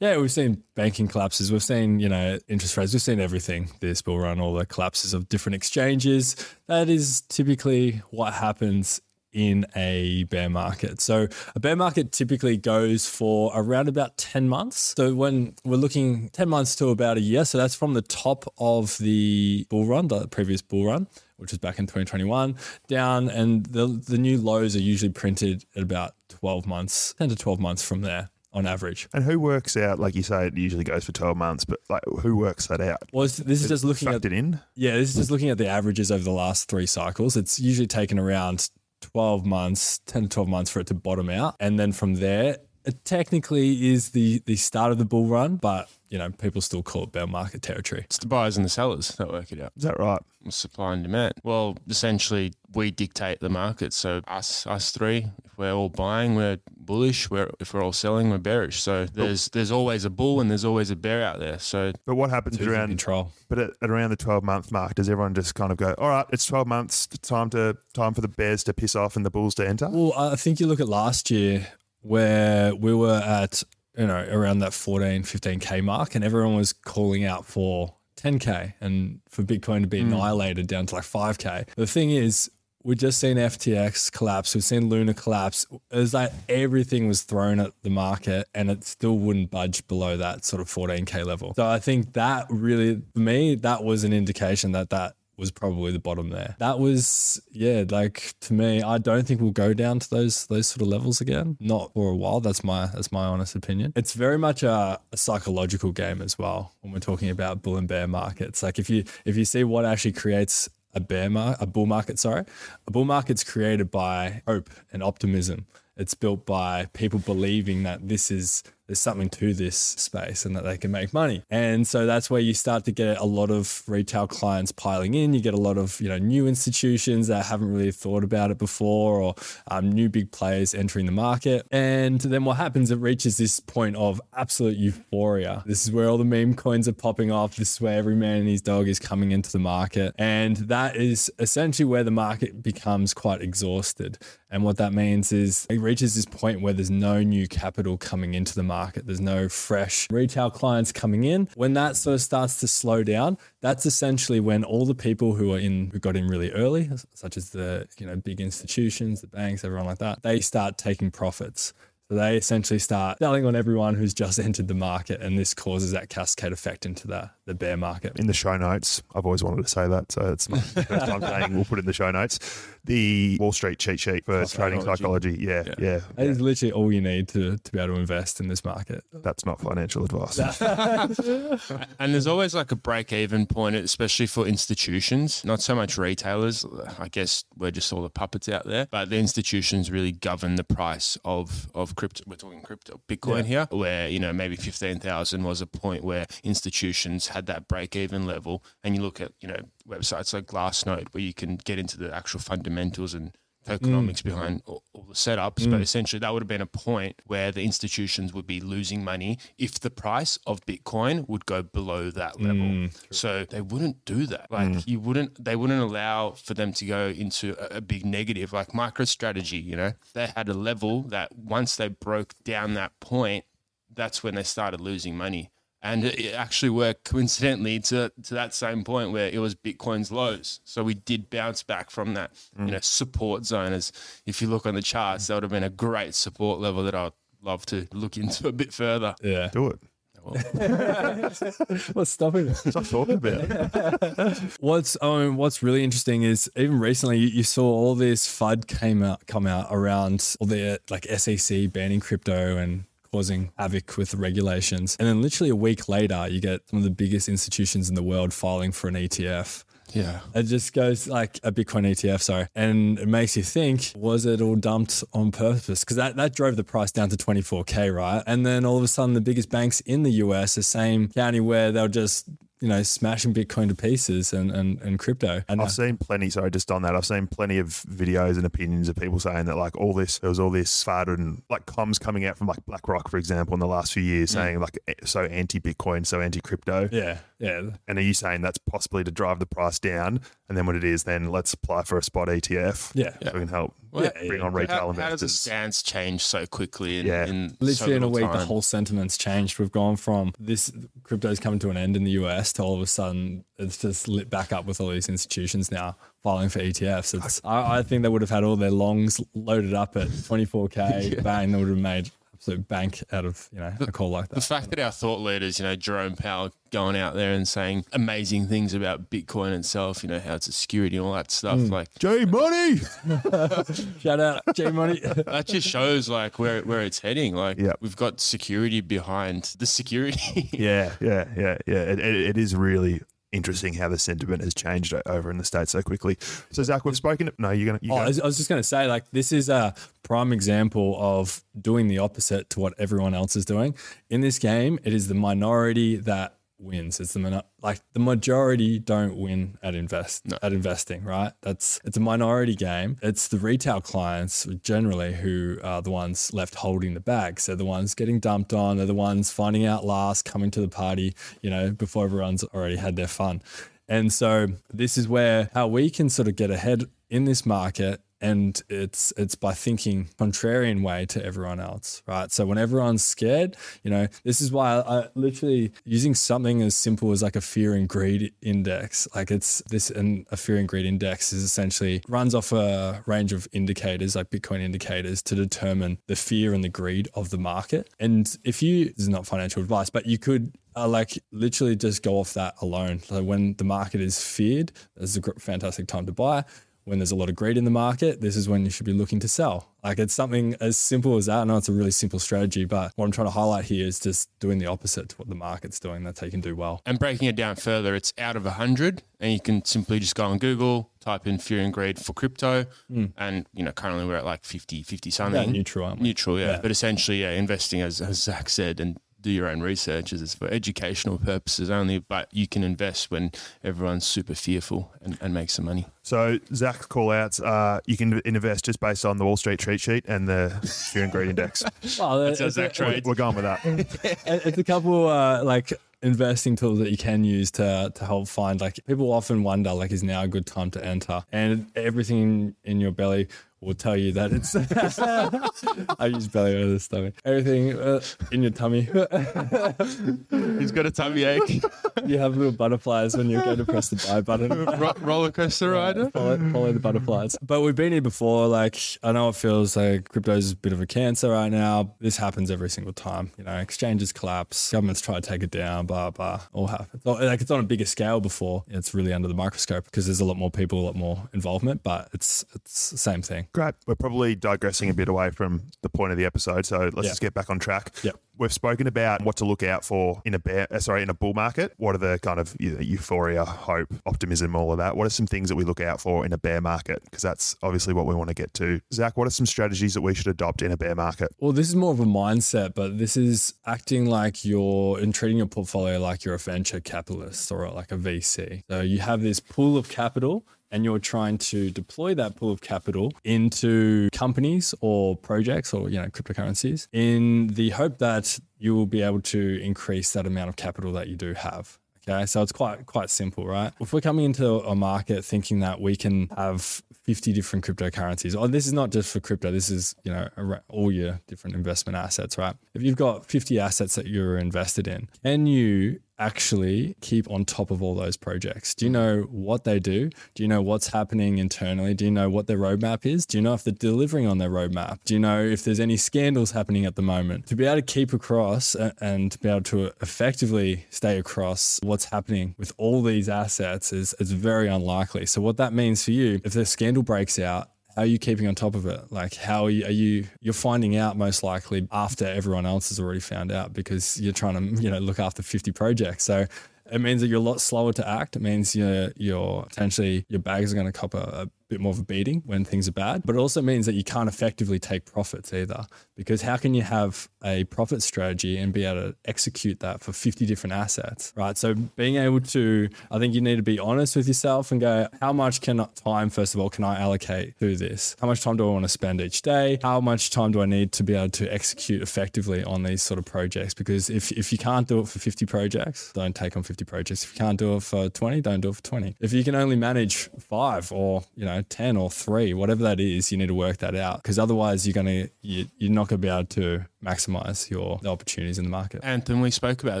yeah, 0.00 0.16
we've 0.16 0.30
seen 0.30 0.62
banking 0.74 1.08
collapses. 1.08 1.50
We've 1.50 1.62
seen, 1.62 2.00
you 2.00 2.08
know, 2.08 2.38
interest 2.48 2.76
rates. 2.76 2.92
We've 2.92 3.02
seen 3.02 3.20
everything 3.20 3.70
this 3.80 4.02
bull 4.02 4.18
run, 4.18 4.40
all 4.40 4.54
the 4.54 4.66
collapses 4.66 5.14
of 5.14 5.28
different 5.28 5.56
exchanges. 5.56 6.36
That 6.66 6.88
is 6.88 7.22
typically 7.22 8.02
what 8.10 8.34
happens 8.34 9.00
in 9.32 9.66
a 9.76 10.24
bear 10.24 10.48
market. 10.48 11.00
So, 11.00 11.28
a 11.54 11.60
bear 11.60 11.76
market 11.76 12.12
typically 12.12 12.56
goes 12.56 13.06
for 13.06 13.52
around 13.54 13.88
about 13.88 14.16
10 14.16 14.48
months. 14.48 14.94
So, 14.96 15.14
when 15.14 15.54
we're 15.64 15.76
looking 15.76 16.28
10 16.30 16.48
months 16.48 16.74
to 16.76 16.88
about 16.88 17.18
a 17.18 17.20
year, 17.20 17.44
so 17.44 17.58
that's 17.58 17.74
from 17.74 17.94
the 17.94 18.02
top 18.02 18.52
of 18.58 18.96
the 18.98 19.66
bull 19.68 19.86
run, 19.86 20.08
the 20.08 20.28
previous 20.28 20.62
bull 20.62 20.86
run, 20.86 21.08
which 21.36 21.52
was 21.52 21.58
back 21.58 21.78
in 21.78 21.86
2021, 21.86 22.56
down, 22.88 23.28
and 23.28 23.66
the, 23.66 23.86
the 23.86 24.18
new 24.18 24.38
lows 24.38 24.74
are 24.74 24.80
usually 24.80 25.12
printed 25.12 25.64
at 25.76 25.82
about 25.82 26.14
12 26.28 26.66
months, 26.66 27.14
10 27.18 27.28
to 27.28 27.36
12 27.36 27.60
months 27.60 27.82
from 27.82 28.00
there 28.00 28.30
on 28.52 28.66
average. 28.66 29.08
And 29.12 29.24
who 29.24 29.38
works 29.38 29.76
out, 29.76 29.98
like 29.98 30.14
you 30.14 30.22
say, 30.22 30.46
it 30.46 30.56
usually 30.56 30.84
goes 30.84 31.04
for 31.04 31.12
12 31.12 31.36
months, 31.36 31.64
but 31.64 31.80
like 31.88 32.02
who 32.22 32.36
works 32.36 32.66
that 32.68 32.80
out? 32.80 33.02
Well, 33.12 33.24
this 33.24 33.62
is 33.62 33.68
just 33.68 33.84
looking 33.84 34.08
at 34.08 34.22
Factored 34.22 34.32
in? 34.32 34.60
yeah, 34.74 34.92
this 34.92 35.10
is 35.10 35.16
just 35.16 35.30
looking 35.30 35.50
at 35.50 35.58
the 35.58 35.68
averages 35.68 36.10
over 36.10 36.24
the 36.24 36.30
last 36.30 36.68
three 36.68 36.86
cycles. 36.86 37.36
It's 37.36 37.58
usually 37.60 37.86
taken 37.86 38.18
around 38.18 38.70
12 39.00 39.44
months, 39.46 40.00
10 40.06 40.24
to 40.24 40.28
12 40.28 40.48
months 40.48 40.70
for 40.70 40.80
it 40.80 40.86
to 40.88 40.94
bottom 40.94 41.30
out. 41.30 41.56
And 41.60 41.78
then 41.78 41.92
from 41.92 42.14
there, 42.14 42.58
it 42.84 43.04
technically 43.04 43.92
is 43.92 44.10
the 44.10 44.42
the 44.46 44.56
start 44.56 44.92
of 44.92 44.98
the 44.98 45.04
bull 45.04 45.26
run, 45.26 45.56
but 45.56 45.90
you 46.08 46.16
know, 46.16 46.30
people 46.30 46.62
still 46.62 46.82
call 46.82 47.04
it 47.04 47.12
bear 47.12 47.26
market 47.26 47.60
territory. 47.60 48.02
It's 48.04 48.16
the 48.16 48.26
buyers 48.26 48.56
and 48.56 48.64
the 48.64 48.70
sellers 48.70 49.08
that 49.16 49.28
work 49.28 49.52
it 49.52 49.60
out. 49.60 49.72
Is 49.76 49.82
that 49.82 49.98
right? 49.98 50.22
Supply 50.48 50.94
and 50.94 51.02
demand. 51.02 51.34
Well, 51.42 51.76
essentially, 51.86 52.54
we 52.72 52.90
dictate 52.90 53.40
the 53.40 53.50
market. 53.50 53.92
So 53.92 54.22
us, 54.26 54.66
us 54.66 54.90
three, 54.90 55.26
if 55.44 55.58
we're 55.58 55.72
all 55.72 55.90
buying, 55.90 56.34
we're 56.34 56.58
bullish. 56.88 57.30
We're 57.30 57.50
if 57.60 57.72
we're 57.72 57.84
all 57.84 57.92
selling, 57.92 58.30
we're 58.30 58.38
bearish. 58.38 58.82
So 58.82 59.04
there's 59.04 59.48
there's 59.50 59.70
always 59.70 60.04
a 60.04 60.10
bull 60.10 60.40
and 60.40 60.50
there's 60.50 60.64
always 60.64 60.90
a 60.90 60.96
bear 60.96 61.22
out 61.22 61.38
there. 61.38 61.60
So 61.60 61.92
But 62.06 62.16
what 62.16 62.30
happens 62.30 62.56
Who's 62.56 62.66
in 62.66 62.72
around 62.72 62.88
control. 62.88 63.30
But 63.48 63.58
at, 63.60 63.70
at 63.80 63.90
around 63.90 64.10
the 64.10 64.16
twelve 64.16 64.42
month 64.42 64.72
mark, 64.72 64.96
does 64.96 65.08
everyone 65.08 65.34
just 65.34 65.54
kind 65.54 65.70
of 65.70 65.76
go, 65.76 65.94
"All 65.98 66.08
right, 66.08 66.26
it's 66.30 66.46
twelve 66.46 66.66
months, 66.66 67.06
time 67.06 67.50
to 67.50 67.76
time 67.92 68.14
for 68.14 68.22
the 68.22 68.28
bears 68.28 68.64
to 68.64 68.72
piss 68.72 68.96
off 68.96 69.14
and 69.14 69.24
the 69.24 69.30
bulls 69.30 69.54
to 69.56 69.68
enter"? 69.68 69.88
Well, 69.88 70.12
I 70.16 70.34
think 70.34 70.58
you 70.58 70.66
look 70.66 70.80
at 70.80 70.88
last 70.88 71.30
year 71.30 71.68
where 72.00 72.74
we 72.74 72.94
were 72.94 73.20
at, 73.24 73.62
you 73.96 74.06
know, 74.06 74.26
around 74.30 74.60
that 74.60 74.72
14, 74.72 75.22
15K 75.22 75.82
mark, 75.82 76.14
and 76.14 76.24
everyone 76.24 76.56
was 76.56 76.72
calling 76.72 77.24
out 77.24 77.44
for 77.44 77.94
10K 78.16 78.74
and 78.80 79.20
for 79.28 79.42
Bitcoin 79.42 79.82
to 79.82 79.86
be 79.86 80.00
mm. 80.00 80.06
annihilated 80.06 80.66
down 80.66 80.86
to 80.86 80.94
like 80.94 81.04
5K. 81.04 81.68
The 81.76 81.86
thing 81.86 82.10
is, 82.10 82.50
we've 82.82 82.98
just 82.98 83.18
seen 83.18 83.36
FTX 83.36 84.10
collapse, 84.12 84.54
we've 84.54 84.64
seen 84.64 84.88
Luna 84.88 85.14
collapse. 85.14 85.66
It 85.90 85.96
was 85.96 86.14
like 86.14 86.32
everything 86.48 87.08
was 87.08 87.22
thrown 87.22 87.60
at 87.60 87.72
the 87.82 87.90
market 87.90 88.48
and 88.54 88.70
it 88.70 88.84
still 88.84 89.18
wouldn't 89.18 89.50
budge 89.50 89.86
below 89.88 90.16
that 90.16 90.44
sort 90.44 90.62
of 90.62 90.68
14K 90.68 91.24
level. 91.24 91.54
So 91.54 91.66
I 91.66 91.78
think 91.78 92.14
that 92.14 92.46
really, 92.50 93.02
for 93.12 93.20
me, 93.20 93.54
that 93.56 93.84
was 93.84 94.04
an 94.04 94.12
indication 94.12 94.72
that 94.72 94.90
that 94.90 95.14
was 95.38 95.50
probably 95.50 95.92
the 95.92 95.98
bottom 95.98 96.30
there. 96.30 96.56
That 96.58 96.78
was 96.78 97.40
yeah, 97.52 97.84
like 97.88 98.34
to 98.40 98.52
me, 98.52 98.82
I 98.82 98.98
don't 98.98 99.26
think 99.26 99.40
we'll 99.40 99.52
go 99.52 99.72
down 99.72 100.00
to 100.00 100.10
those 100.10 100.46
those 100.48 100.66
sort 100.66 100.82
of 100.82 100.88
levels 100.88 101.20
again. 101.20 101.56
Not 101.60 101.92
for 101.94 102.10
a 102.10 102.16
while. 102.16 102.40
That's 102.40 102.64
my 102.64 102.86
that's 102.86 103.12
my 103.12 103.24
honest 103.24 103.54
opinion. 103.54 103.92
It's 103.96 104.12
very 104.12 104.38
much 104.38 104.62
a, 104.62 105.00
a 105.12 105.16
psychological 105.16 105.92
game 105.92 106.20
as 106.20 106.38
well 106.38 106.74
when 106.80 106.92
we're 106.92 106.98
talking 106.98 107.30
about 107.30 107.62
bull 107.62 107.76
and 107.76 107.86
bear 107.86 108.08
markets. 108.08 108.62
Like 108.62 108.78
if 108.78 108.90
you 108.90 109.04
if 109.24 109.36
you 109.36 109.44
see 109.44 109.64
what 109.64 109.84
actually 109.84 110.12
creates 110.12 110.68
a 110.94 111.00
bear 111.00 111.30
mar- 111.30 111.56
a 111.60 111.66
bull 111.66 111.86
market, 111.86 112.18
sorry, 112.18 112.44
a 112.86 112.90
bull 112.90 113.04
market's 113.04 113.44
created 113.44 113.90
by 113.90 114.42
hope 114.46 114.70
and 114.92 115.02
optimism. 115.02 115.66
It's 115.96 116.14
built 116.14 116.46
by 116.46 116.86
people 116.92 117.18
believing 117.18 117.82
that 117.82 118.08
this 118.08 118.30
is 118.30 118.62
there's 118.88 118.98
something 118.98 119.28
to 119.28 119.52
this 119.52 119.76
space 119.76 120.46
and 120.46 120.56
that 120.56 120.64
they 120.64 120.78
can 120.78 120.90
make 120.90 121.12
money. 121.12 121.42
And 121.50 121.86
so 121.86 122.06
that's 122.06 122.30
where 122.30 122.40
you 122.40 122.54
start 122.54 122.84
to 122.86 122.92
get 122.92 123.18
a 123.18 123.24
lot 123.24 123.50
of 123.50 123.82
retail 123.86 124.26
clients 124.26 124.72
piling 124.72 125.12
in. 125.12 125.34
You 125.34 125.40
get 125.40 125.52
a 125.54 125.58
lot 125.58 125.76
of 125.76 126.00
you 126.00 126.08
know 126.08 126.18
new 126.18 126.46
institutions 126.46 127.28
that 127.28 127.44
haven't 127.46 127.70
really 127.72 127.92
thought 127.92 128.24
about 128.24 128.50
it 128.50 128.58
before, 128.58 129.20
or 129.20 129.34
um, 129.70 129.92
new 129.92 130.08
big 130.08 130.32
players 130.32 130.74
entering 130.74 131.06
the 131.06 131.12
market. 131.12 131.66
And 131.70 132.20
then 132.20 132.44
what 132.44 132.56
happens? 132.56 132.90
It 132.90 132.96
reaches 132.96 133.36
this 133.36 133.60
point 133.60 133.96
of 133.96 134.20
absolute 134.34 134.78
euphoria. 134.78 135.62
This 135.66 135.84
is 135.84 135.92
where 135.92 136.08
all 136.08 136.18
the 136.18 136.24
meme 136.24 136.54
coins 136.54 136.88
are 136.88 136.92
popping 136.92 137.30
off. 137.30 137.56
This 137.56 137.74
is 137.74 137.80
where 137.80 137.98
every 137.98 138.16
man 138.16 138.38
and 138.38 138.48
his 138.48 138.62
dog 138.62 138.88
is 138.88 138.98
coming 138.98 139.32
into 139.32 139.52
the 139.52 139.58
market, 139.58 140.14
and 140.18 140.56
that 140.56 140.96
is 140.96 141.30
essentially 141.38 141.84
where 141.84 142.04
the 142.04 142.10
market 142.10 142.62
becomes 142.62 143.12
quite 143.12 143.42
exhausted. 143.42 144.18
And 144.50 144.64
what 144.64 144.78
that 144.78 144.94
means 144.94 145.30
is 145.30 145.66
it 145.68 145.78
reaches 145.78 146.14
this 146.14 146.24
point 146.24 146.62
where 146.62 146.72
there's 146.72 146.90
no 146.90 147.22
new 147.22 147.46
capital 147.46 147.98
coming 147.98 148.32
into 148.32 148.54
the 148.54 148.62
market. 148.62 148.77
There's 149.04 149.20
no 149.20 149.48
fresh 149.48 150.08
retail 150.10 150.50
clients 150.50 150.92
coming 150.92 151.24
in. 151.24 151.48
When 151.54 151.74
that 151.74 151.96
sort 151.96 152.14
of 152.14 152.20
starts 152.20 152.60
to 152.60 152.68
slow 152.68 153.02
down, 153.02 153.38
that's 153.60 153.86
essentially 153.86 154.40
when 154.40 154.64
all 154.64 154.86
the 154.86 154.94
people 154.94 155.34
who 155.34 155.52
are 155.54 155.58
in 155.58 155.90
who 155.90 155.98
got 155.98 156.16
in 156.16 156.28
really 156.28 156.50
early, 156.52 156.90
such 157.14 157.36
as 157.36 157.50
the 157.50 157.86
you 157.98 158.06
know 158.06 158.16
big 158.16 158.40
institutions, 158.40 159.20
the 159.20 159.26
banks, 159.26 159.64
everyone 159.64 159.86
like 159.86 159.98
that, 159.98 160.22
they 160.22 160.40
start 160.40 160.78
taking 160.78 161.10
profits. 161.10 161.72
So 162.10 162.16
they 162.16 162.38
essentially 162.38 162.78
start 162.78 163.18
selling 163.18 163.44
on 163.44 163.54
everyone 163.54 163.94
who's 163.94 164.14
just 164.14 164.38
entered 164.48 164.68
the 164.68 164.74
market, 164.74 165.20
and 165.20 165.38
this 165.38 165.54
causes 165.54 165.92
that 165.92 166.08
cascade 166.08 166.52
effect 166.52 166.86
into 166.86 167.06
the, 167.06 167.30
the 167.48 167.54
bear 167.54 167.76
market. 167.76 168.12
in 168.18 168.26
the 168.26 168.34
show 168.34 168.56
notes. 168.56 169.02
I've 169.14 169.24
always 169.24 169.42
wanted 169.42 169.62
to 169.62 169.68
say 169.68 169.88
that, 169.88 170.12
so 170.12 170.30
it's 170.32 170.48
my 170.48 170.60
first 170.60 170.88
time 171.06 171.20
saying 171.22 171.54
we'll 171.54 171.64
put 171.64 171.78
it 171.78 171.80
in 171.80 171.86
the 171.86 171.92
show 171.92 172.10
notes. 172.10 172.38
The 172.84 173.36
Wall 173.40 173.52
Street 173.52 173.78
cheat 173.78 173.98
sheet 174.00 174.24
for 174.24 174.44
trading 174.46 174.80
Psychology. 174.80 175.36
psychology. 175.36 175.38
Yeah, 175.40 175.62
yeah. 175.66 175.74
Yeah. 175.78 176.00
That 176.16 176.26
is 176.26 176.40
literally 176.40 176.72
all 176.72 176.92
you 176.92 177.00
need 177.00 177.28
to, 177.28 177.56
to 177.58 177.72
be 177.72 177.78
able 177.78 177.94
to 177.94 178.00
invest 178.00 178.38
in 178.40 178.48
this 178.48 178.64
market. 178.64 179.02
That's 179.12 179.44
not 179.44 179.60
financial 179.60 180.04
advice. 180.04 180.38
And 181.98 182.14
there's 182.14 182.26
always 182.26 182.54
like 182.54 182.70
a 182.72 182.76
break 182.76 183.12
even 183.12 183.46
point, 183.46 183.74
especially 183.76 184.26
for 184.26 184.46
institutions, 184.46 185.44
not 185.44 185.60
so 185.60 185.74
much 185.74 185.98
retailers. 185.98 186.64
I 186.98 187.08
guess 187.08 187.44
we're 187.56 187.70
just 187.70 187.92
all 187.92 188.02
the 188.02 188.10
puppets 188.10 188.48
out 188.48 188.66
there, 188.66 188.86
but 188.90 189.10
the 189.10 189.18
institutions 189.18 189.90
really 189.90 190.12
govern 190.12 190.54
the 190.56 190.64
price 190.64 191.18
of, 191.24 191.68
of 191.74 191.96
crypto. 191.96 192.24
We're 192.26 192.36
talking 192.36 192.60
crypto, 192.60 193.00
Bitcoin 193.08 193.44
here, 193.46 193.66
where, 193.70 194.08
you 194.08 194.18
know, 194.18 194.32
maybe 194.32 194.56
15,000 194.56 195.42
was 195.42 195.60
a 195.60 195.66
point 195.66 196.04
where 196.04 196.26
institutions 196.44 197.28
had 197.28 197.37
that 197.46 197.68
break 197.68 197.96
even 197.96 198.26
level. 198.26 198.62
And 198.82 198.94
you 198.94 199.02
look 199.02 199.20
at, 199.20 199.32
you 199.40 199.48
know, 199.48 199.60
websites 199.88 200.32
like 200.32 200.46
Glassnode 200.46 201.08
where 201.12 201.22
you 201.22 201.34
can 201.34 201.56
get 201.56 201.78
into 201.78 201.98
the 201.98 202.14
actual 202.14 202.40
fundamentals 202.40 203.14
and 203.14 203.36
tokenomics 203.68 204.22
mm. 204.22 204.24
behind 204.24 204.62
all, 204.66 204.82
all 204.92 205.02
the 205.02 205.14
setups, 205.14 205.70
but 205.70 205.78
mm. 205.78 205.80
essentially 205.80 206.18
that 206.20 206.32
would 206.32 206.42
have 206.42 206.48
been 206.48 206.60
a 206.60 206.66
point 206.66 207.20
where 207.26 207.52
the 207.52 207.62
institutions 207.62 208.32
would 208.32 208.46
be 208.46 208.60
losing 208.60 209.04
money 209.04 209.38
if 209.58 209.78
the 209.78 209.90
price 209.90 210.38
of 210.46 210.64
Bitcoin 210.64 211.28
would 211.28 211.46
go 211.46 211.62
below 211.62 212.10
that 212.10 212.34
mm, 212.34 212.46
level. 212.46 212.90
so 213.10 213.44
they 213.44 213.60
wouldn't 213.60 214.04
do 214.04 214.26
that. 214.26 214.50
Like 214.50 214.86
you 214.86 215.00
wouldn't, 215.00 215.42
they 215.42 215.56
wouldn't 215.56 215.82
allow 215.82 216.32
for 216.32 216.54
them 216.54 216.72
to 216.74 216.86
go 216.86 217.08
into 217.08 217.56
a, 217.60 217.78
a 217.78 217.80
big 217.80 218.04
negative. 218.04 218.52
Like 218.52 218.68
MicroStrategy, 218.68 219.62
you 219.62 219.76
know, 219.76 219.92
they 220.14 220.28
had 220.34 220.48
a 220.48 220.54
level 220.54 221.02
that 221.02 221.36
once 221.36 221.76
they 221.76 221.88
broke 221.88 222.34
down 222.44 222.74
that 222.74 222.98
point, 223.00 223.44
that's 223.92 224.22
when 224.22 224.34
they 224.34 224.42
started 224.42 224.80
losing 224.80 225.16
money. 225.16 225.50
And 225.82 226.04
it 226.04 226.18
it 226.18 226.34
actually 226.34 226.70
worked 226.70 227.04
coincidentally 227.04 227.78
to, 227.80 228.12
to 228.24 228.34
that 228.34 228.52
same 228.52 228.84
point 228.84 229.12
where 229.12 229.28
it 229.28 229.38
was 229.38 229.54
Bitcoin's 229.54 230.10
lows. 230.10 230.60
So 230.64 230.82
we 230.82 230.94
did 230.94 231.30
bounce 231.30 231.62
back 231.62 231.90
from 231.90 232.14
that, 232.14 232.32
you 232.58 232.64
mm. 232.64 232.70
know, 232.72 232.80
support 232.80 233.44
zone. 233.44 233.72
As 233.72 233.92
if 234.26 234.42
you 234.42 234.48
look 234.48 234.66
on 234.66 234.74
the 234.74 234.82
charts, 234.82 235.28
that 235.28 235.34
would 235.34 235.42
have 235.44 235.52
been 235.52 235.64
a 235.64 235.70
great 235.70 236.14
support 236.14 236.60
level 236.60 236.82
that 236.84 236.94
I'd 236.94 237.12
love 237.42 237.64
to 237.66 237.86
look 237.92 238.16
into 238.16 238.48
a 238.48 238.52
bit 238.52 238.72
further. 238.72 239.14
Yeah. 239.22 239.50
Do 239.52 239.68
it. 239.68 239.80
Oh, 240.26 240.32
what's 241.92 242.10
stopping 242.10 242.48
us? 242.48 242.60
Stop 242.60 242.86
talking 242.86 243.14
about 243.14 243.44
it. 243.44 244.38
What's 244.60 244.96
I 245.00 245.24
mean, 245.24 245.36
what's 245.36 245.62
really 245.62 245.84
interesting 245.84 246.22
is 246.22 246.50
even 246.56 246.78
recently 246.78 247.18
you, 247.18 247.28
you 247.28 247.42
saw 247.42 247.64
all 247.64 247.94
this 247.94 248.26
FUD 248.26 248.66
came 248.66 249.02
out 249.02 249.26
come 249.26 249.46
out 249.46 249.68
around 249.70 250.36
all 250.40 250.46
the 250.46 250.80
like 250.90 251.04
SEC 251.04 251.72
banning 251.72 252.00
crypto 252.00 252.56
and 252.56 252.84
causing 253.10 253.50
havoc 253.58 253.96
with 253.96 254.10
the 254.10 254.16
regulations. 254.16 254.96
And 254.98 255.08
then 255.08 255.22
literally 255.22 255.50
a 255.50 255.56
week 255.56 255.88
later 255.88 256.26
you 256.28 256.40
get 256.40 256.68
some 256.68 256.78
of 256.78 256.84
the 256.84 256.90
biggest 256.90 257.28
institutions 257.28 257.88
in 257.88 257.94
the 257.94 258.02
world 258.02 258.32
filing 258.32 258.72
for 258.72 258.88
an 258.88 258.94
ETF. 258.94 259.64
Yeah. 259.94 260.20
It 260.34 260.44
just 260.44 260.72
goes 260.72 261.08
like 261.08 261.38
a 261.42 261.50
Bitcoin 261.50 261.86
ETF, 261.86 262.20
sorry. 262.20 262.48
And 262.54 262.98
it 262.98 263.08
makes 263.08 263.36
you 263.36 263.42
think, 263.42 263.92
was 263.96 264.26
it 264.26 264.40
all 264.40 264.56
dumped 264.56 265.02
on 265.12 265.30
purpose? 265.32 265.80
Because 265.80 265.96
that, 265.96 266.16
that 266.16 266.34
drove 266.34 266.56
the 266.56 266.64
price 266.64 266.92
down 266.92 267.08
to 267.08 267.16
24K, 267.16 267.94
right? 267.94 268.22
And 268.26 268.44
then 268.44 268.64
all 268.64 268.76
of 268.76 268.82
a 268.82 268.88
sudden, 268.88 269.14
the 269.14 269.20
biggest 269.20 269.50
banks 269.50 269.80
in 269.80 270.02
the 270.02 270.12
US, 270.12 270.54
the 270.54 270.62
same 270.62 271.08
county 271.08 271.40
where 271.40 271.72
they'll 271.72 271.88
just, 271.88 272.28
you 272.60 272.68
know, 272.68 272.82
smashing 272.82 273.32
Bitcoin 273.34 273.68
to 273.68 273.74
pieces 273.74 274.32
and, 274.32 274.50
and, 274.50 274.80
and 274.80 274.98
crypto. 274.98 275.42
And 275.48 275.60
I've 275.60 275.70
seen 275.70 275.96
plenty. 275.96 276.30
Sorry, 276.30 276.50
just 276.50 276.70
on 276.70 276.82
that, 276.82 276.96
I've 276.96 277.06
seen 277.06 277.26
plenty 277.26 277.58
of 277.58 277.68
videos 277.68 278.36
and 278.36 278.44
opinions 278.44 278.88
of 278.88 278.96
people 278.96 279.20
saying 279.20 279.46
that 279.46 279.56
like 279.56 279.76
all 279.76 279.94
this, 279.94 280.18
there 280.18 280.28
was 280.28 280.40
all 280.40 280.50
this 280.50 280.84
FUD 280.84 281.08
and 281.08 281.42
like 281.48 281.66
comms 281.66 282.00
coming 282.00 282.24
out 282.24 282.36
from 282.36 282.46
like 282.46 282.64
BlackRock, 282.66 283.08
for 283.08 283.16
example, 283.16 283.54
in 283.54 283.60
the 283.60 283.66
last 283.66 283.92
few 283.92 284.02
years, 284.02 284.30
saying 284.30 284.60
like 284.60 284.78
eh, 284.88 284.94
so 285.04 285.24
anti-Bitcoin, 285.24 286.04
so 286.04 286.20
anti-crypto. 286.20 286.88
yeah, 286.90 287.18
yeah. 287.38 287.62
And 287.86 287.98
are 287.98 288.02
you 288.02 288.14
saying 288.14 288.40
that's 288.40 288.58
possibly 288.58 289.04
to 289.04 289.10
drive 289.10 289.38
the 289.38 289.46
price 289.46 289.78
down? 289.78 290.20
And 290.48 290.56
then 290.56 290.64
when 290.64 290.76
it 290.76 290.84
is, 290.84 291.02
then 291.04 291.30
let's 291.30 291.52
apply 291.52 291.82
for 291.82 291.98
a 291.98 292.02
spot 292.02 292.28
ETF. 292.28 292.92
Yeah. 292.94 293.10
so 293.22 293.32
we 293.34 293.40
can 293.40 293.48
help 293.48 293.74
Well, 293.90 294.04
Yeah, 294.04 294.26
bring 294.26 294.40
yeah. 294.40 294.46
on 294.46 294.52
retail 294.54 294.76
How, 294.76 294.80
how 294.80 294.86
does 294.86 294.96
the 294.96 295.02
investors. 295.26 295.38
stance 295.40 295.82
change 295.82 296.22
so 296.24 296.46
quickly? 296.46 297.00
In, 297.00 297.06
Yeah. 297.06 297.26
in 297.26 297.50
so 297.50 297.56
Literally 297.60 297.94
in 297.96 298.02
a 298.02 298.06
little 298.06 298.28
week, 298.28 298.38
the 298.40 298.46
whole 298.46 298.62
sentiment's 298.62 299.18
changed. 299.18 299.58
We've 299.58 299.70
gone 299.70 299.96
from 299.96 300.32
this 300.40 300.72
crypto's 301.02 301.38
coming 301.38 301.58
to 301.60 301.70
an 301.70 301.76
end 301.76 301.96
in 301.96 302.04
the 302.04 302.12
US 302.12 302.52
to 302.54 302.62
all 302.62 302.74
of 302.76 302.80
a 302.80 302.86
sudden 302.86 303.44
it's 303.58 303.76
just 303.78 304.08
lit 304.08 304.30
back 304.30 304.50
up 304.52 304.64
with 304.64 304.80
all 304.80 304.88
these 304.88 305.08
institutions 305.08 305.70
now 305.70 305.96
filing 306.22 306.48
for 306.48 306.60
ETFs. 306.60 307.12
It's 307.22 307.40
I, 307.44 307.78
I 307.78 307.82
think 307.82 308.02
they 308.02 308.08
would 308.08 308.22
have 308.22 308.30
had 308.30 308.42
all 308.42 308.56
their 308.56 308.70
longs 308.70 309.20
loaded 309.34 309.74
up 309.74 309.96
at 309.98 310.08
24k, 310.08 311.22
bang, 311.22 311.52
they 311.52 311.58
would 311.58 311.68
have 311.68 311.76
made 311.78 312.10
absolute 312.38 312.68
bank 312.68 313.02
out 313.12 313.24
of 313.24 313.48
you 313.52 313.58
know 313.58 313.72
a 313.80 313.90
call 313.90 314.10
like 314.10 314.28
that. 314.28 314.36
The 314.36 314.40
fact 314.40 314.70
that 314.70 314.78
our 314.78 314.92
thought 314.92 315.20
leaders, 315.20 315.58
you 315.58 315.64
know, 315.64 315.74
Jerome 315.74 316.14
Powell 316.14 316.52
going 316.70 316.96
out 316.96 317.14
there 317.14 317.32
and 317.32 317.48
saying 317.48 317.84
amazing 317.92 318.46
things 318.46 318.74
about 318.74 319.10
Bitcoin 319.10 319.56
itself, 319.58 320.02
you 320.04 320.08
know, 320.08 320.20
how 320.20 320.34
it's 320.34 320.46
a 320.48 320.52
security 320.52 320.96
and 320.96 321.04
all 321.06 321.14
that 321.14 321.30
stuff, 321.30 321.58
Mm. 321.58 321.70
like 321.70 321.88
J 321.98 322.24
Money. 322.26 322.76
Shout 324.00 324.20
out 324.20 324.42
J 324.54 324.70
Money. 324.70 325.00
that 325.02 325.46
just 325.46 325.66
shows 325.68 326.08
like 326.08 326.38
where 326.38 326.62
where 326.62 326.82
it's 326.82 327.00
heading. 327.00 327.34
Like 327.34 327.58
Yep. 327.58 327.78
we've 327.80 327.96
got 327.96 328.20
security 328.20 328.80
behind 328.80 329.54
the 329.58 329.66
security. 329.66 330.48
yeah, 330.52 330.92
yeah, 331.00 331.24
yeah, 331.36 331.58
yeah. 331.66 331.82
It, 331.82 331.98
it, 331.98 332.16
it 332.30 332.36
is 332.38 332.54
really 332.54 333.00
interesting 333.32 333.74
how 333.74 333.88
the 333.88 333.98
sentiment 333.98 334.42
has 334.42 334.54
changed 334.54 334.94
over 335.06 335.30
in 335.30 335.38
the 335.38 335.44
states 335.44 335.72
so 335.72 335.82
quickly. 335.82 336.16
So 336.50 336.62
Zach, 336.62 336.84
we've 336.84 336.96
spoken. 336.96 337.30
No, 337.38 337.50
you're 337.50 337.66
gonna. 337.66 337.78
You 337.82 337.92
Oh, 337.92 337.96
I 337.96 338.00
go. 338.02 338.06
was, 338.06 338.20
I 338.20 338.24
was 338.26 338.36
just 338.36 338.48
going 338.48 338.60
to 338.60 338.66
say, 338.66 338.86
like, 338.86 339.10
this 339.10 339.32
is 339.32 339.48
a 339.48 339.74
prime 340.02 340.32
example 340.32 340.96
of 340.98 341.42
doing 341.60 341.88
the 341.88 341.98
opposite 341.98 342.48
to 342.50 342.60
what 342.60 342.74
everyone 342.78 343.14
else 343.14 343.36
is 343.36 343.44
doing. 343.44 343.74
In 344.08 344.20
this 344.22 344.38
game, 344.38 344.78
it 344.84 344.94
is 344.94 345.08
the 345.08 345.14
minority 345.14 345.96
that 345.96 346.37
wins. 346.58 347.00
It's 347.00 347.12
the 347.12 347.44
like 347.62 347.80
the 347.92 348.00
majority 348.00 348.78
don't 348.78 349.16
win 349.16 349.58
at 349.62 349.74
invest 349.74 350.26
at 350.42 350.52
investing, 350.52 351.04
right? 351.04 351.32
That's 351.42 351.80
it's 351.84 351.96
a 351.96 352.00
minority 352.00 352.54
game. 352.54 352.98
It's 353.02 353.28
the 353.28 353.38
retail 353.38 353.80
clients 353.80 354.46
generally 354.62 355.14
who 355.14 355.58
are 355.62 355.82
the 355.82 355.90
ones 355.90 356.32
left 356.32 356.56
holding 356.56 356.94
the 356.94 357.00
bags. 357.00 357.46
They're 357.46 357.56
the 357.56 357.64
ones 357.64 357.94
getting 357.94 358.20
dumped 358.20 358.52
on. 358.52 358.76
They're 358.76 358.86
the 358.86 358.94
ones 358.94 359.30
finding 359.30 359.66
out 359.66 359.84
last, 359.84 360.24
coming 360.24 360.50
to 360.52 360.60
the 360.60 360.68
party, 360.68 361.14
you 361.42 361.50
know, 361.50 361.70
before 361.70 362.04
everyone's 362.04 362.44
already 362.44 362.76
had 362.76 362.96
their 362.96 363.06
fun. 363.06 363.42
And 363.88 364.12
so 364.12 364.48
this 364.72 364.98
is 364.98 365.08
where 365.08 365.50
how 365.54 365.66
we 365.66 365.90
can 365.90 366.10
sort 366.10 366.28
of 366.28 366.36
get 366.36 366.50
ahead 366.50 366.84
in 367.08 367.24
this 367.24 367.46
market 367.46 368.02
and 368.20 368.60
it's 368.68 369.12
it's 369.16 369.34
by 369.34 369.52
thinking 369.52 370.10
contrarian 370.18 370.82
way 370.82 371.06
to 371.06 371.24
everyone 371.24 371.60
else, 371.60 372.02
right? 372.06 372.30
So 372.32 372.46
when 372.46 372.58
everyone's 372.58 373.04
scared, 373.04 373.56
you 373.82 373.90
know, 373.90 374.08
this 374.24 374.40
is 374.40 374.50
why 374.50 374.74
I, 374.74 375.00
I 375.00 375.08
literally 375.14 375.72
using 375.84 376.14
something 376.14 376.62
as 376.62 376.74
simple 376.74 377.12
as 377.12 377.22
like 377.22 377.36
a 377.36 377.40
fear 377.40 377.74
and 377.74 377.88
greed 377.88 378.32
index, 378.42 379.06
like 379.14 379.30
it's 379.30 379.62
this 379.70 379.90
and 379.90 380.26
a 380.30 380.36
fear 380.36 380.56
and 380.56 380.68
greed 380.68 380.86
index 380.86 381.32
is 381.32 381.42
essentially 381.42 382.02
runs 382.08 382.34
off 382.34 382.52
a 382.52 383.02
range 383.06 383.32
of 383.32 383.46
indicators 383.52 384.16
like 384.16 384.30
Bitcoin 384.30 384.60
indicators 384.60 385.22
to 385.22 385.34
determine 385.34 385.98
the 386.06 386.16
fear 386.16 386.54
and 386.54 386.64
the 386.64 386.68
greed 386.68 387.08
of 387.14 387.30
the 387.30 387.38
market. 387.38 387.88
And 388.00 388.36
if 388.44 388.62
you 388.62 388.86
this 388.86 389.00
is 389.00 389.08
not 389.08 389.26
financial 389.26 389.62
advice, 389.62 389.90
but 389.90 390.06
you 390.06 390.18
could 390.18 390.52
uh, 390.76 390.86
like 390.86 391.18
literally 391.32 391.76
just 391.76 392.02
go 392.02 392.18
off 392.18 392.34
that 392.34 392.54
alone. 392.60 393.00
So 393.00 393.22
when 393.22 393.54
the 393.54 393.64
market 393.64 394.00
is 394.00 394.22
feared, 394.22 394.72
this 394.96 395.16
is 395.16 395.16
a 395.16 395.40
fantastic 395.40 395.88
time 395.88 396.06
to 396.06 396.12
buy. 396.12 396.44
When 396.88 396.98
there's 396.98 397.10
a 397.10 397.16
lot 397.16 397.28
of 397.28 397.36
greed 397.36 397.58
in 397.58 397.64
the 397.64 397.70
market, 397.70 398.20
this 398.20 398.34
is 398.34 398.48
when 398.48 398.64
you 398.64 398.70
should 398.70 398.86
be 398.86 398.92
looking 398.92 399.20
to 399.20 399.28
sell. 399.28 399.68
Like 399.84 399.98
it's 399.98 400.14
something 400.14 400.56
as 400.60 400.76
simple 400.76 401.16
as 401.16 401.26
that. 401.26 401.38
I 401.38 401.44
know 401.44 401.56
it's 401.56 401.68
a 401.68 401.72
really 401.72 401.90
simple 401.90 402.18
strategy, 402.18 402.64
but 402.64 402.92
what 402.96 403.04
I'm 403.04 403.10
trying 403.12 403.26
to 403.26 403.32
highlight 403.32 403.66
here 403.66 403.86
is 403.86 404.00
just 404.00 404.30
doing 404.40 404.58
the 404.58 404.66
opposite 404.66 405.10
to 405.10 405.16
what 405.16 405.28
the 405.28 405.34
market's 405.34 405.78
doing. 405.78 406.02
That's 406.02 406.20
how 406.20 406.24
you 406.24 406.30
can 406.30 406.40
do 406.40 406.56
well. 406.56 406.80
and 406.86 406.98
breaking 406.98 407.28
it 407.28 407.36
down 407.36 407.56
further, 407.56 407.94
it's 407.94 408.12
out 408.18 408.36
of 408.36 408.44
100 408.44 409.02
and 409.20 409.32
you 409.32 409.40
can 409.40 409.64
simply 409.64 409.98
just 409.98 410.14
go 410.14 410.24
on 410.24 410.38
Google, 410.38 410.90
type 411.00 411.26
in 411.26 411.38
fear 411.38 411.60
and 411.60 411.72
greed 411.72 411.98
for 411.98 412.12
crypto 412.12 412.66
hmm. 412.88 413.06
and 413.16 413.46
you 413.52 413.64
know 413.64 413.72
currently 413.72 414.06
we're 414.06 414.16
at 414.16 414.24
like 414.24 414.44
50 414.44 414.82
50 414.82 415.10
something. 415.10 415.44
Yeah, 415.44 415.52
neutral, 415.52 415.86
aren't 415.86 416.00
we? 416.00 416.04
Neutral, 416.04 416.38
yeah. 416.38 416.52
Yeah. 416.52 416.60
But 416.62 416.70
essentially, 416.70 417.20
yeah, 417.20 417.32
investing 417.32 417.80
as, 417.80 418.00
as 418.00 418.22
Zach 418.22 418.48
said 418.48 418.80
and 418.80 418.98
do 419.20 419.30
your 419.30 419.48
own 419.48 419.60
research 419.60 420.12
is 420.12 420.34
for 420.34 420.48
educational 420.48 421.18
purposes 421.18 421.70
only, 421.70 421.98
but 421.98 422.28
you 422.32 422.46
can 422.46 422.62
invest 422.62 423.10
when 423.10 423.32
everyone's 423.64 424.06
super 424.06 424.34
fearful 424.34 424.92
and, 425.02 425.18
and 425.20 425.34
make 425.34 425.50
some 425.50 425.64
money. 425.64 425.86
So 426.02 426.38
Zach's 426.54 426.86
call 426.86 427.10
outs. 427.10 427.40
Uh, 427.40 427.80
you 427.86 427.96
can 427.96 428.20
invest 428.24 428.64
just 428.64 428.80
based 428.80 429.04
on 429.04 429.18
the 429.18 429.24
Wall 429.24 429.36
Street 429.36 429.58
treat 429.58 429.80
sheet 429.80 430.04
and 430.06 430.28
the 430.28 430.50
fear 430.92 431.04
and 431.04 431.12
greed 431.12 431.28
index. 431.28 431.64
Well, 431.98 432.20
That's 432.20 432.38
how 432.38 432.46
it's, 432.46 432.54
Zach 432.54 432.70
a, 432.70 432.74
trades. 432.74 433.06
We're 433.06 433.14
going 433.14 433.34
with 433.34 433.44
that. 433.44 433.60
it's 434.44 434.58
a 434.58 434.64
couple 434.64 435.08
uh, 435.08 435.42
like 435.42 435.72
investing 436.02 436.54
tools 436.54 436.78
that 436.78 436.90
you 436.90 436.96
can 436.96 437.24
use 437.24 437.50
to 437.50 437.90
to 437.94 438.04
help 438.04 438.28
find 438.28 438.60
like 438.60 438.78
people 438.86 439.10
often 439.12 439.42
wonder 439.42 439.72
like 439.72 439.90
is 439.90 440.04
now 440.04 440.22
a 440.22 440.28
good 440.28 440.46
time 440.46 440.70
to 440.70 440.84
enter 440.84 441.24
and 441.32 441.66
everything 441.74 442.54
in 442.62 442.80
your 442.80 442.92
belly 442.92 443.26
will 443.60 443.74
tell 443.74 443.96
you 443.96 444.12
that 444.12 444.32
it's 444.32 444.54
I 445.98 446.06
use 446.06 446.28
belly 446.28 446.56
over 446.56 446.72
the 446.72 446.80
stomach 446.80 447.14
everything 447.24 447.78
uh, 447.78 448.00
in 448.32 448.42
your 448.42 448.50
tummy 448.52 448.82
He's 450.58 450.72
got 450.72 450.86
a 450.86 450.90
tummy 450.90 451.24
ache. 451.24 451.62
you 452.06 452.18
have 452.18 452.36
little 452.36 452.52
butterflies 452.52 453.16
when 453.16 453.28
you 453.30 453.42
go 453.42 453.56
to 453.56 453.64
press 453.64 453.88
the 453.88 453.96
buy 454.08 454.20
button 454.20 454.64
Ro- 454.78 454.92
roller 455.00 455.30
coaster 455.30 455.70
rider. 455.72 456.10
follow, 456.10 456.38
follow 456.50 456.72
the 456.72 456.80
butterflies. 456.80 457.36
But 457.42 457.60
we've 457.62 457.74
been 457.74 457.92
here 457.92 458.00
before. 458.02 458.46
Like, 458.48 458.78
I 459.02 459.12
know 459.12 459.28
it 459.28 459.34
feels 459.34 459.76
like 459.76 460.08
crypto's 460.08 460.52
a 460.52 460.56
bit 460.56 460.72
of 460.72 460.80
a 460.80 460.86
cancer 460.86 461.30
right 461.30 461.50
now. 461.50 461.94
This 462.00 462.16
happens 462.16 462.50
every 462.50 462.70
single 462.70 462.92
time. 462.92 463.30
You 463.38 463.44
know, 463.44 463.56
exchanges 463.58 464.12
collapse, 464.12 464.70
governments 464.70 465.00
try 465.00 465.16
to 465.16 465.20
take 465.20 465.42
it 465.42 465.50
down, 465.50 465.86
blah, 465.86 466.10
blah, 466.10 466.40
all 466.52 466.66
happens. 466.68 467.04
Like, 467.04 467.40
it's 467.40 467.50
on 467.50 467.60
a 467.60 467.64
bigger 467.64 467.86
scale 467.86 468.20
before. 468.20 468.64
It's 468.68 468.94
really 468.94 469.12
under 469.12 469.28
the 469.28 469.34
microscope 469.34 469.84
because 469.84 470.06
there's 470.06 470.20
a 470.20 470.24
lot 470.24 470.36
more 470.36 470.50
people, 470.50 470.80
a 470.80 470.86
lot 470.86 470.96
more 470.96 471.28
involvement, 471.32 471.82
but 471.82 472.08
it's 472.12 472.44
it's 472.54 472.90
the 472.90 472.98
same 472.98 473.22
thing. 473.22 473.47
Great. 473.52 473.74
We're 473.86 473.94
probably 473.94 474.34
digressing 474.34 474.90
a 474.90 474.94
bit 474.94 475.08
away 475.08 475.30
from 475.30 475.62
the 475.82 475.88
point 475.88 476.12
of 476.12 476.18
the 476.18 476.24
episode, 476.24 476.66
so 476.66 476.78
let's 476.92 477.06
Yeah. 477.06 477.10
just 477.10 477.20
get 477.20 477.34
back 477.34 477.50
on 477.50 477.58
track. 477.58 477.92
Yep. 478.02 478.16
We've 478.36 478.52
spoken 478.52 478.86
about 478.86 479.24
what 479.24 479.34
to 479.38 479.44
look 479.44 479.64
out 479.64 479.84
for 479.84 480.22
in 480.24 480.32
a 480.32 480.38
bear, 480.38 480.68
uh, 480.72 480.78
sorry, 480.78 481.02
in 481.02 481.10
a 481.10 481.14
bull 481.14 481.34
market. 481.34 481.72
What 481.76 481.96
are 481.96 481.98
the 481.98 482.20
kind 482.22 482.38
of 482.38 482.54
you 482.60 482.70
know, 482.74 482.80
euphoria, 482.80 483.44
hope, 483.44 483.92
optimism, 484.06 484.54
all 484.54 484.70
of 484.70 484.78
that? 484.78 484.96
What 484.96 485.08
are 485.08 485.10
some 485.10 485.26
things 485.26 485.48
that 485.48 485.56
we 485.56 485.64
look 485.64 485.80
out 485.80 486.00
for 486.00 486.24
in 486.24 486.32
a 486.32 486.38
bear 486.38 486.60
market? 486.60 487.02
Because 487.04 487.22
that's 487.22 487.56
obviously 487.64 487.94
what 487.94 488.06
we 488.06 488.14
want 488.14 488.28
to 488.28 488.34
get 488.34 488.54
to. 488.54 488.80
Zach, 488.92 489.16
what 489.16 489.26
are 489.26 489.30
some 489.30 489.46
strategies 489.46 489.94
that 489.94 490.02
we 490.02 490.14
should 490.14 490.28
adopt 490.28 490.62
in 490.62 490.70
a 490.70 490.76
bear 490.76 490.94
market? 490.94 491.30
Well, 491.40 491.50
this 491.50 491.68
is 491.68 491.74
more 491.74 491.90
of 491.92 491.98
a 491.98 492.04
mindset, 492.04 492.74
but 492.74 492.98
this 492.98 493.16
is 493.16 493.54
acting 493.66 494.06
like 494.06 494.44
you're 494.44 495.00
and 495.00 495.12
treating 495.12 495.38
your 495.38 495.46
portfolio 495.46 495.98
like 495.98 496.24
you're 496.24 496.34
a 496.34 496.38
venture 496.38 496.78
capitalist 496.80 497.50
or 497.50 497.68
like 497.70 497.90
a 497.90 497.96
VC. 497.96 498.62
So 498.70 498.82
you 498.82 499.00
have 499.00 499.20
this 499.20 499.40
pool 499.40 499.76
of 499.76 499.88
capital 499.88 500.46
and 500.70 500.84
you're 500.84 500.98
trying 500.98 501.38
to 501.38 501.70
deploy 501.70 502.14
that 502.14 502.36
pool 502.36 502.52
of 502.52 502.60
capital 502.60 503.12
into 503.24 504.08
companies 504.12 504.74
or 504.80 505.16
projects 505.16 505.72
or 505.72 505.88
you 505.88 506.00
know 506.00 506.08
cryptocurrencies 506.08 506.88
in 506.92 507.48
the 507.48 507.70
hope 507.70 507.98
that 507.98 508.38
you 508.58 508.74
will 508.74 508.86
be 508.86 509.02
able 509.02 509.20
to 509.20 509.60
increase 509.62 510.12
that 510.12 510.26
amount 510.26 510.48
of 510.48 510.56
capital 510.56 510.92
that 510.92 511.08
you 511.08 511.16
do 511.16 511.34
have. 511.34 511.78
Okay, 512.08 512.24
so 512.24 512.42
it's 512.42 512.52
quite 512.52 512.86
quite 512.86 513.10
simple, 513.10 513.46
right? 513.46 513.72
If 513.80 513.92
we're 513.92 514.00
coming 514.00 514.24
into 514.24 514.60
a 514.60 514.74
market 514.74 515.24
thinking 515.24 515.60
that 515.60 515.80
we 515.80 515.94
can 515.94 516.28
have 516.36 516.82
50 517.04 517.32
different 517.32 517.64
cryptocurrencies, 517.66 518.34
oh, 518.38 518.46
this 518.46 518.66
is 518.66 518.72
not 518.72 518.90
just 518.90 519.12
for 519.12 519.20
crypto, 519.20 519.50
this 519.50 519.68
is, 519.68 519.94
you 520.04 520.12
know, 520.12 520.28
all 520.68 520.90
your 520.90 521.20
different 521.26 521.54
investment 521.54 521.96
assets, 521.96 522.38
right? 522.38 522.54
If 522.74 522.82
you've 522.82 522.96
got 522.96 523.26
50 523.26 523.60
assets 523.60 523.94
that 523.96 524.06
you're 524.06 524.38
invested 524.38 524.88
in, 524.88 525.08
can 525.22 525.46
you 525.46 526.00
actually 526.18 526.96
keep 527.00 527.30
on 527.30 527.44
top 527.44 527.70
of 527.70 527.82
all 527.82 527.94
those 527.94 528.16
projects? 528.16 528.74
Do 528.74 528.86
you 528.86 528.90
know 528.90 529.22
what 529.30 529.64
they 529.64 529.78
do? 529.78 530.10
Do 530.34 530.42
you 530.42 530.48
know 530.48 530.62
what's 530.62 530.88
happening 530.88 531.38
internally? 531.38 531.94
Do 531.94 532.04
you 532.04 532.10
know 532.10 532.28
what 532.30 532.46
their 532.46 532.58
roadmap 532.58 533.06
is? 533.06 533.26
Do 533.26 533.38
you 533.38 533.42
know 533.42 533.54
if 533.54 533.64
they're 533.64 533.72
delivering 533.72 534.26
on 534.26 534.38
their 534.38 534.50
roadmap? 534.50 534.98
Do 535.04 535.14
you 535.14 535.20
know 535.20 535.42
if 535.42 535.64
there's 535.64 535.80
any 535.80 535.96
scandals 535.96 536.52
happening 536.52 536.84
at 536.84 536.96
the 536.96 537.02
moment? 537.02 537.46
To 537.46 537.56
be 537.56 537.64
able 537.64 537.76
to 537.76 537.82
keep 537.82 538.12
across 538.12 538.74
and 538.74 539.32
to 539.32 539.38
be 539.38 539.48
able 539.48 539.62
to 539.62 539.92
effectively 540.00 540.86
stay 540.90 541.18
across 541.18 541.78
what's 541.82 542.06
happening 542.06 542.54
with 542.58 542.72
all 542.76 543.02
these 543.02 543.28
assets 543.28 543.92
is, 543.92 544.14
is 544.18 544.32
very 544.32 544.68
unlikely. 544.68 545.26
So 545.26 545.40
what 545.40 545.56
that 545.58 545.72
means 545.72 546.04
for 546.04 546.12
you, 546.12 546.40
if 546.44 546.52
the 546.52 546.66
scandal 546.66 547.02
breaks 547.02 547.38
out, 547.38 547.70
are 547.98 548.06
you 548.06 548.18
keeping 548.18 548.46
on 548.46 548.54
top 548.54 548.74
of 548.74 548.86
it? 548.86 549.10
Like, 549.10 549.34
how 549.34 549.64
are 549.64 549.70
you, 549.70 549.84
are 549.84 549.90
you, 549.90 550.26
you're 550.40 550.54
finding 550.54 550.96
out 550.96 551.16
most 551.16 551.42
likely 551.42 551.88
after 551.90 552.24
everyone 552.26 552.64
else 552.64 552.90
has 552.90 553.00
already 553.00 553.20
found 553.20 553.50
out 553.50 553.72
because 553.72 554.20
you're 554.20 554.32
trying 554.32 554.54
to, 554.76 554.82
you 554.82 554.88
know, 554.88 554.98
look 554.98 555.18
after 555.18 555.42
50 555.42 555.72
projects. 555.72 556.24
So 556.24 556.46
it 556.90 557.00
means 557.00 557.20
that 557.20 557.26
you're 557.26 557.40
a 557.40 557.42
lot 557.42 557.60
slower 557.60 557.92
to 557.94 558.08
act. 558.08 558.36
It 558.36 558.42
means 558.42 558.76
you're, 558.76 559.10
you're 559.16 559.64
potentially, 559.64 560.24
your 560.28 560.38
bags 560.38 560.72
are 560.72 560.76
going 560.76 560.86
to 560.86 560.92
cop 560.92 561.14
a, 561.14 561.18
a 561.18 561.50
bit 561.68 561.80
more 561.80 561.92
of 561.92 561.98
a 561.98 562.04
beating 562.04 562.42
when 562.46 562.64
things 562.64 562.88
are 562.88 562.92
bad, 562.92 563.22
but 563.24 563.34
it 563.34 563.38
also 563.38 563.62
means 563.62 563.86
that 563.86 563.94
you 563.94 564.04
can't 564.04 564.28
effectively 564.28 564.78
take 564.78 565.04
profits 565.04 565.52
either. 565.52 565.84
Because 566.16 566.42
how 566.42 566.56
can 566.56 566.74
you 566.74 566.82
have 566.82 567.28
a 567.44 567.64
profit 567.64 568.02
strategy 568.02 568.56
and 568.56 568.72
be 568.72 568.84
able 568.84 569.12
to 569.12 569.16
execute 569.24 569.80
that 569.80 570.02
for 570.02 570.12
50 570.12 570.46
different 570.46 570.72
assets, 570.72 571.32
right? 571.36 571.56
So 571.56 571.74
being 571.74 572.16
able 572.16 572.40
to, 572.40 572.88
I 573.10 573.18
think 573.18 573.34
you 573.34 573.40
need 573.40 573.56
to 573.56 573.62
be 573.62 573.78
honest 573.78 574.16
with 574.16 574.26
yourself 574.26 574.72
and 574.72 574.80
go, 574.80 575.08
how 575.20 575.32
much 575.32 575.60
can 575.60 575.86
time, 575.94 576.30
first 576.30 576.54
of 576.54 576.60
all, 576.60 576.70
can 576.70 576.84
I 576.84 577.00
allocate 577.00 577.58
to 577.60 577.76
this? 577.76 578.16
How 578.20 578.26
much 578.26 578.42
time 578.42 578.56
do 578.56 578.68
I 578.68 578.72
want 578.72 578.84
to 578.84 578.88
spend 578.88 579.20
each 579.20 579.42
day? 579.42 579.78
How 579.82 580.00
much 580.00 580.30
time 580.30 580.52
do 580.52 580.62
I 580.62 580.66
need 580.66 580.92
to 580.92 581.02
be 581.02 581.14
able 581.14 581.30
to 581.30 581.52
execute 581.52 582.02
effectively 582.02 582.64
on 582.64 582.82
these 582.82 583.02
sort 583.02 583.18
of 583.18 583.24
projects? 583.24 583.74
Because 583.74 584.10
if, 584.10 584.32
if 584.32 584.52
you 584.52 584.58
can't 584.58 584.88
do 584.88 585.00
it 585.00 585.08
for 585.08 585.18
50 585.18 585.46
projects, 585.46 586.12
don't 586.12 586.34
take 586.34 586.56
on 586.56 586.62
50 586.62 586.84
projects. 586.84 587.24
If 587.24 587.34
you 587.34 587.38
can't 587.38 587.58
do 587.58 587.76
it 587.76 587.82
for 587.82 588.08
20, 588.08 588.40
don't 588.40 588.60
do 588.60 588.70
it 588.70 588.76
for 588.76 588.82
20. 588.82 589.16
If 589.20 589.32
you 589.32 589.44
can 589.44 589.54
only 589.54 589.76
manage 589.76 590.28
five 590.38 590.90
or, 590.90 591.22
you 591.36 591.44
know, 591.44 591.57
10 591.62 591.96
or 591.96 592.10
three, 592.10 592.54
whatever 592.54 592.82
that 592.82 593.00
is, 593.00 593.30
you 593.30 593.38
need 593.38 593.48
to 593.48 593.54
work 593.54 593.78
that 593.78 593.94
out 593.94 594.22
because 594.22 594.38
otherwise 594.38 594.86
you're 594.86 594.94
going 594.94 595.06
to, 595.06 595.28
you, 595.42 595.66
you're 595.78 595.92
not 595.92 596.08
going 596.08 596.20
to 596.20 596.26
be 596.26 596.32
able 596.32 596.46
to 596.46 596.86
maximize 597.04 597.70
your 597.70 598.00
opportunities 598.06 598.58
in 598.58 598.64
the 598.64 598.70
market. 598.70 599.00
Anthony, 599.02 599.40
we 599.40 599.50
spoke 599.50 599.82
about 599.82 600.00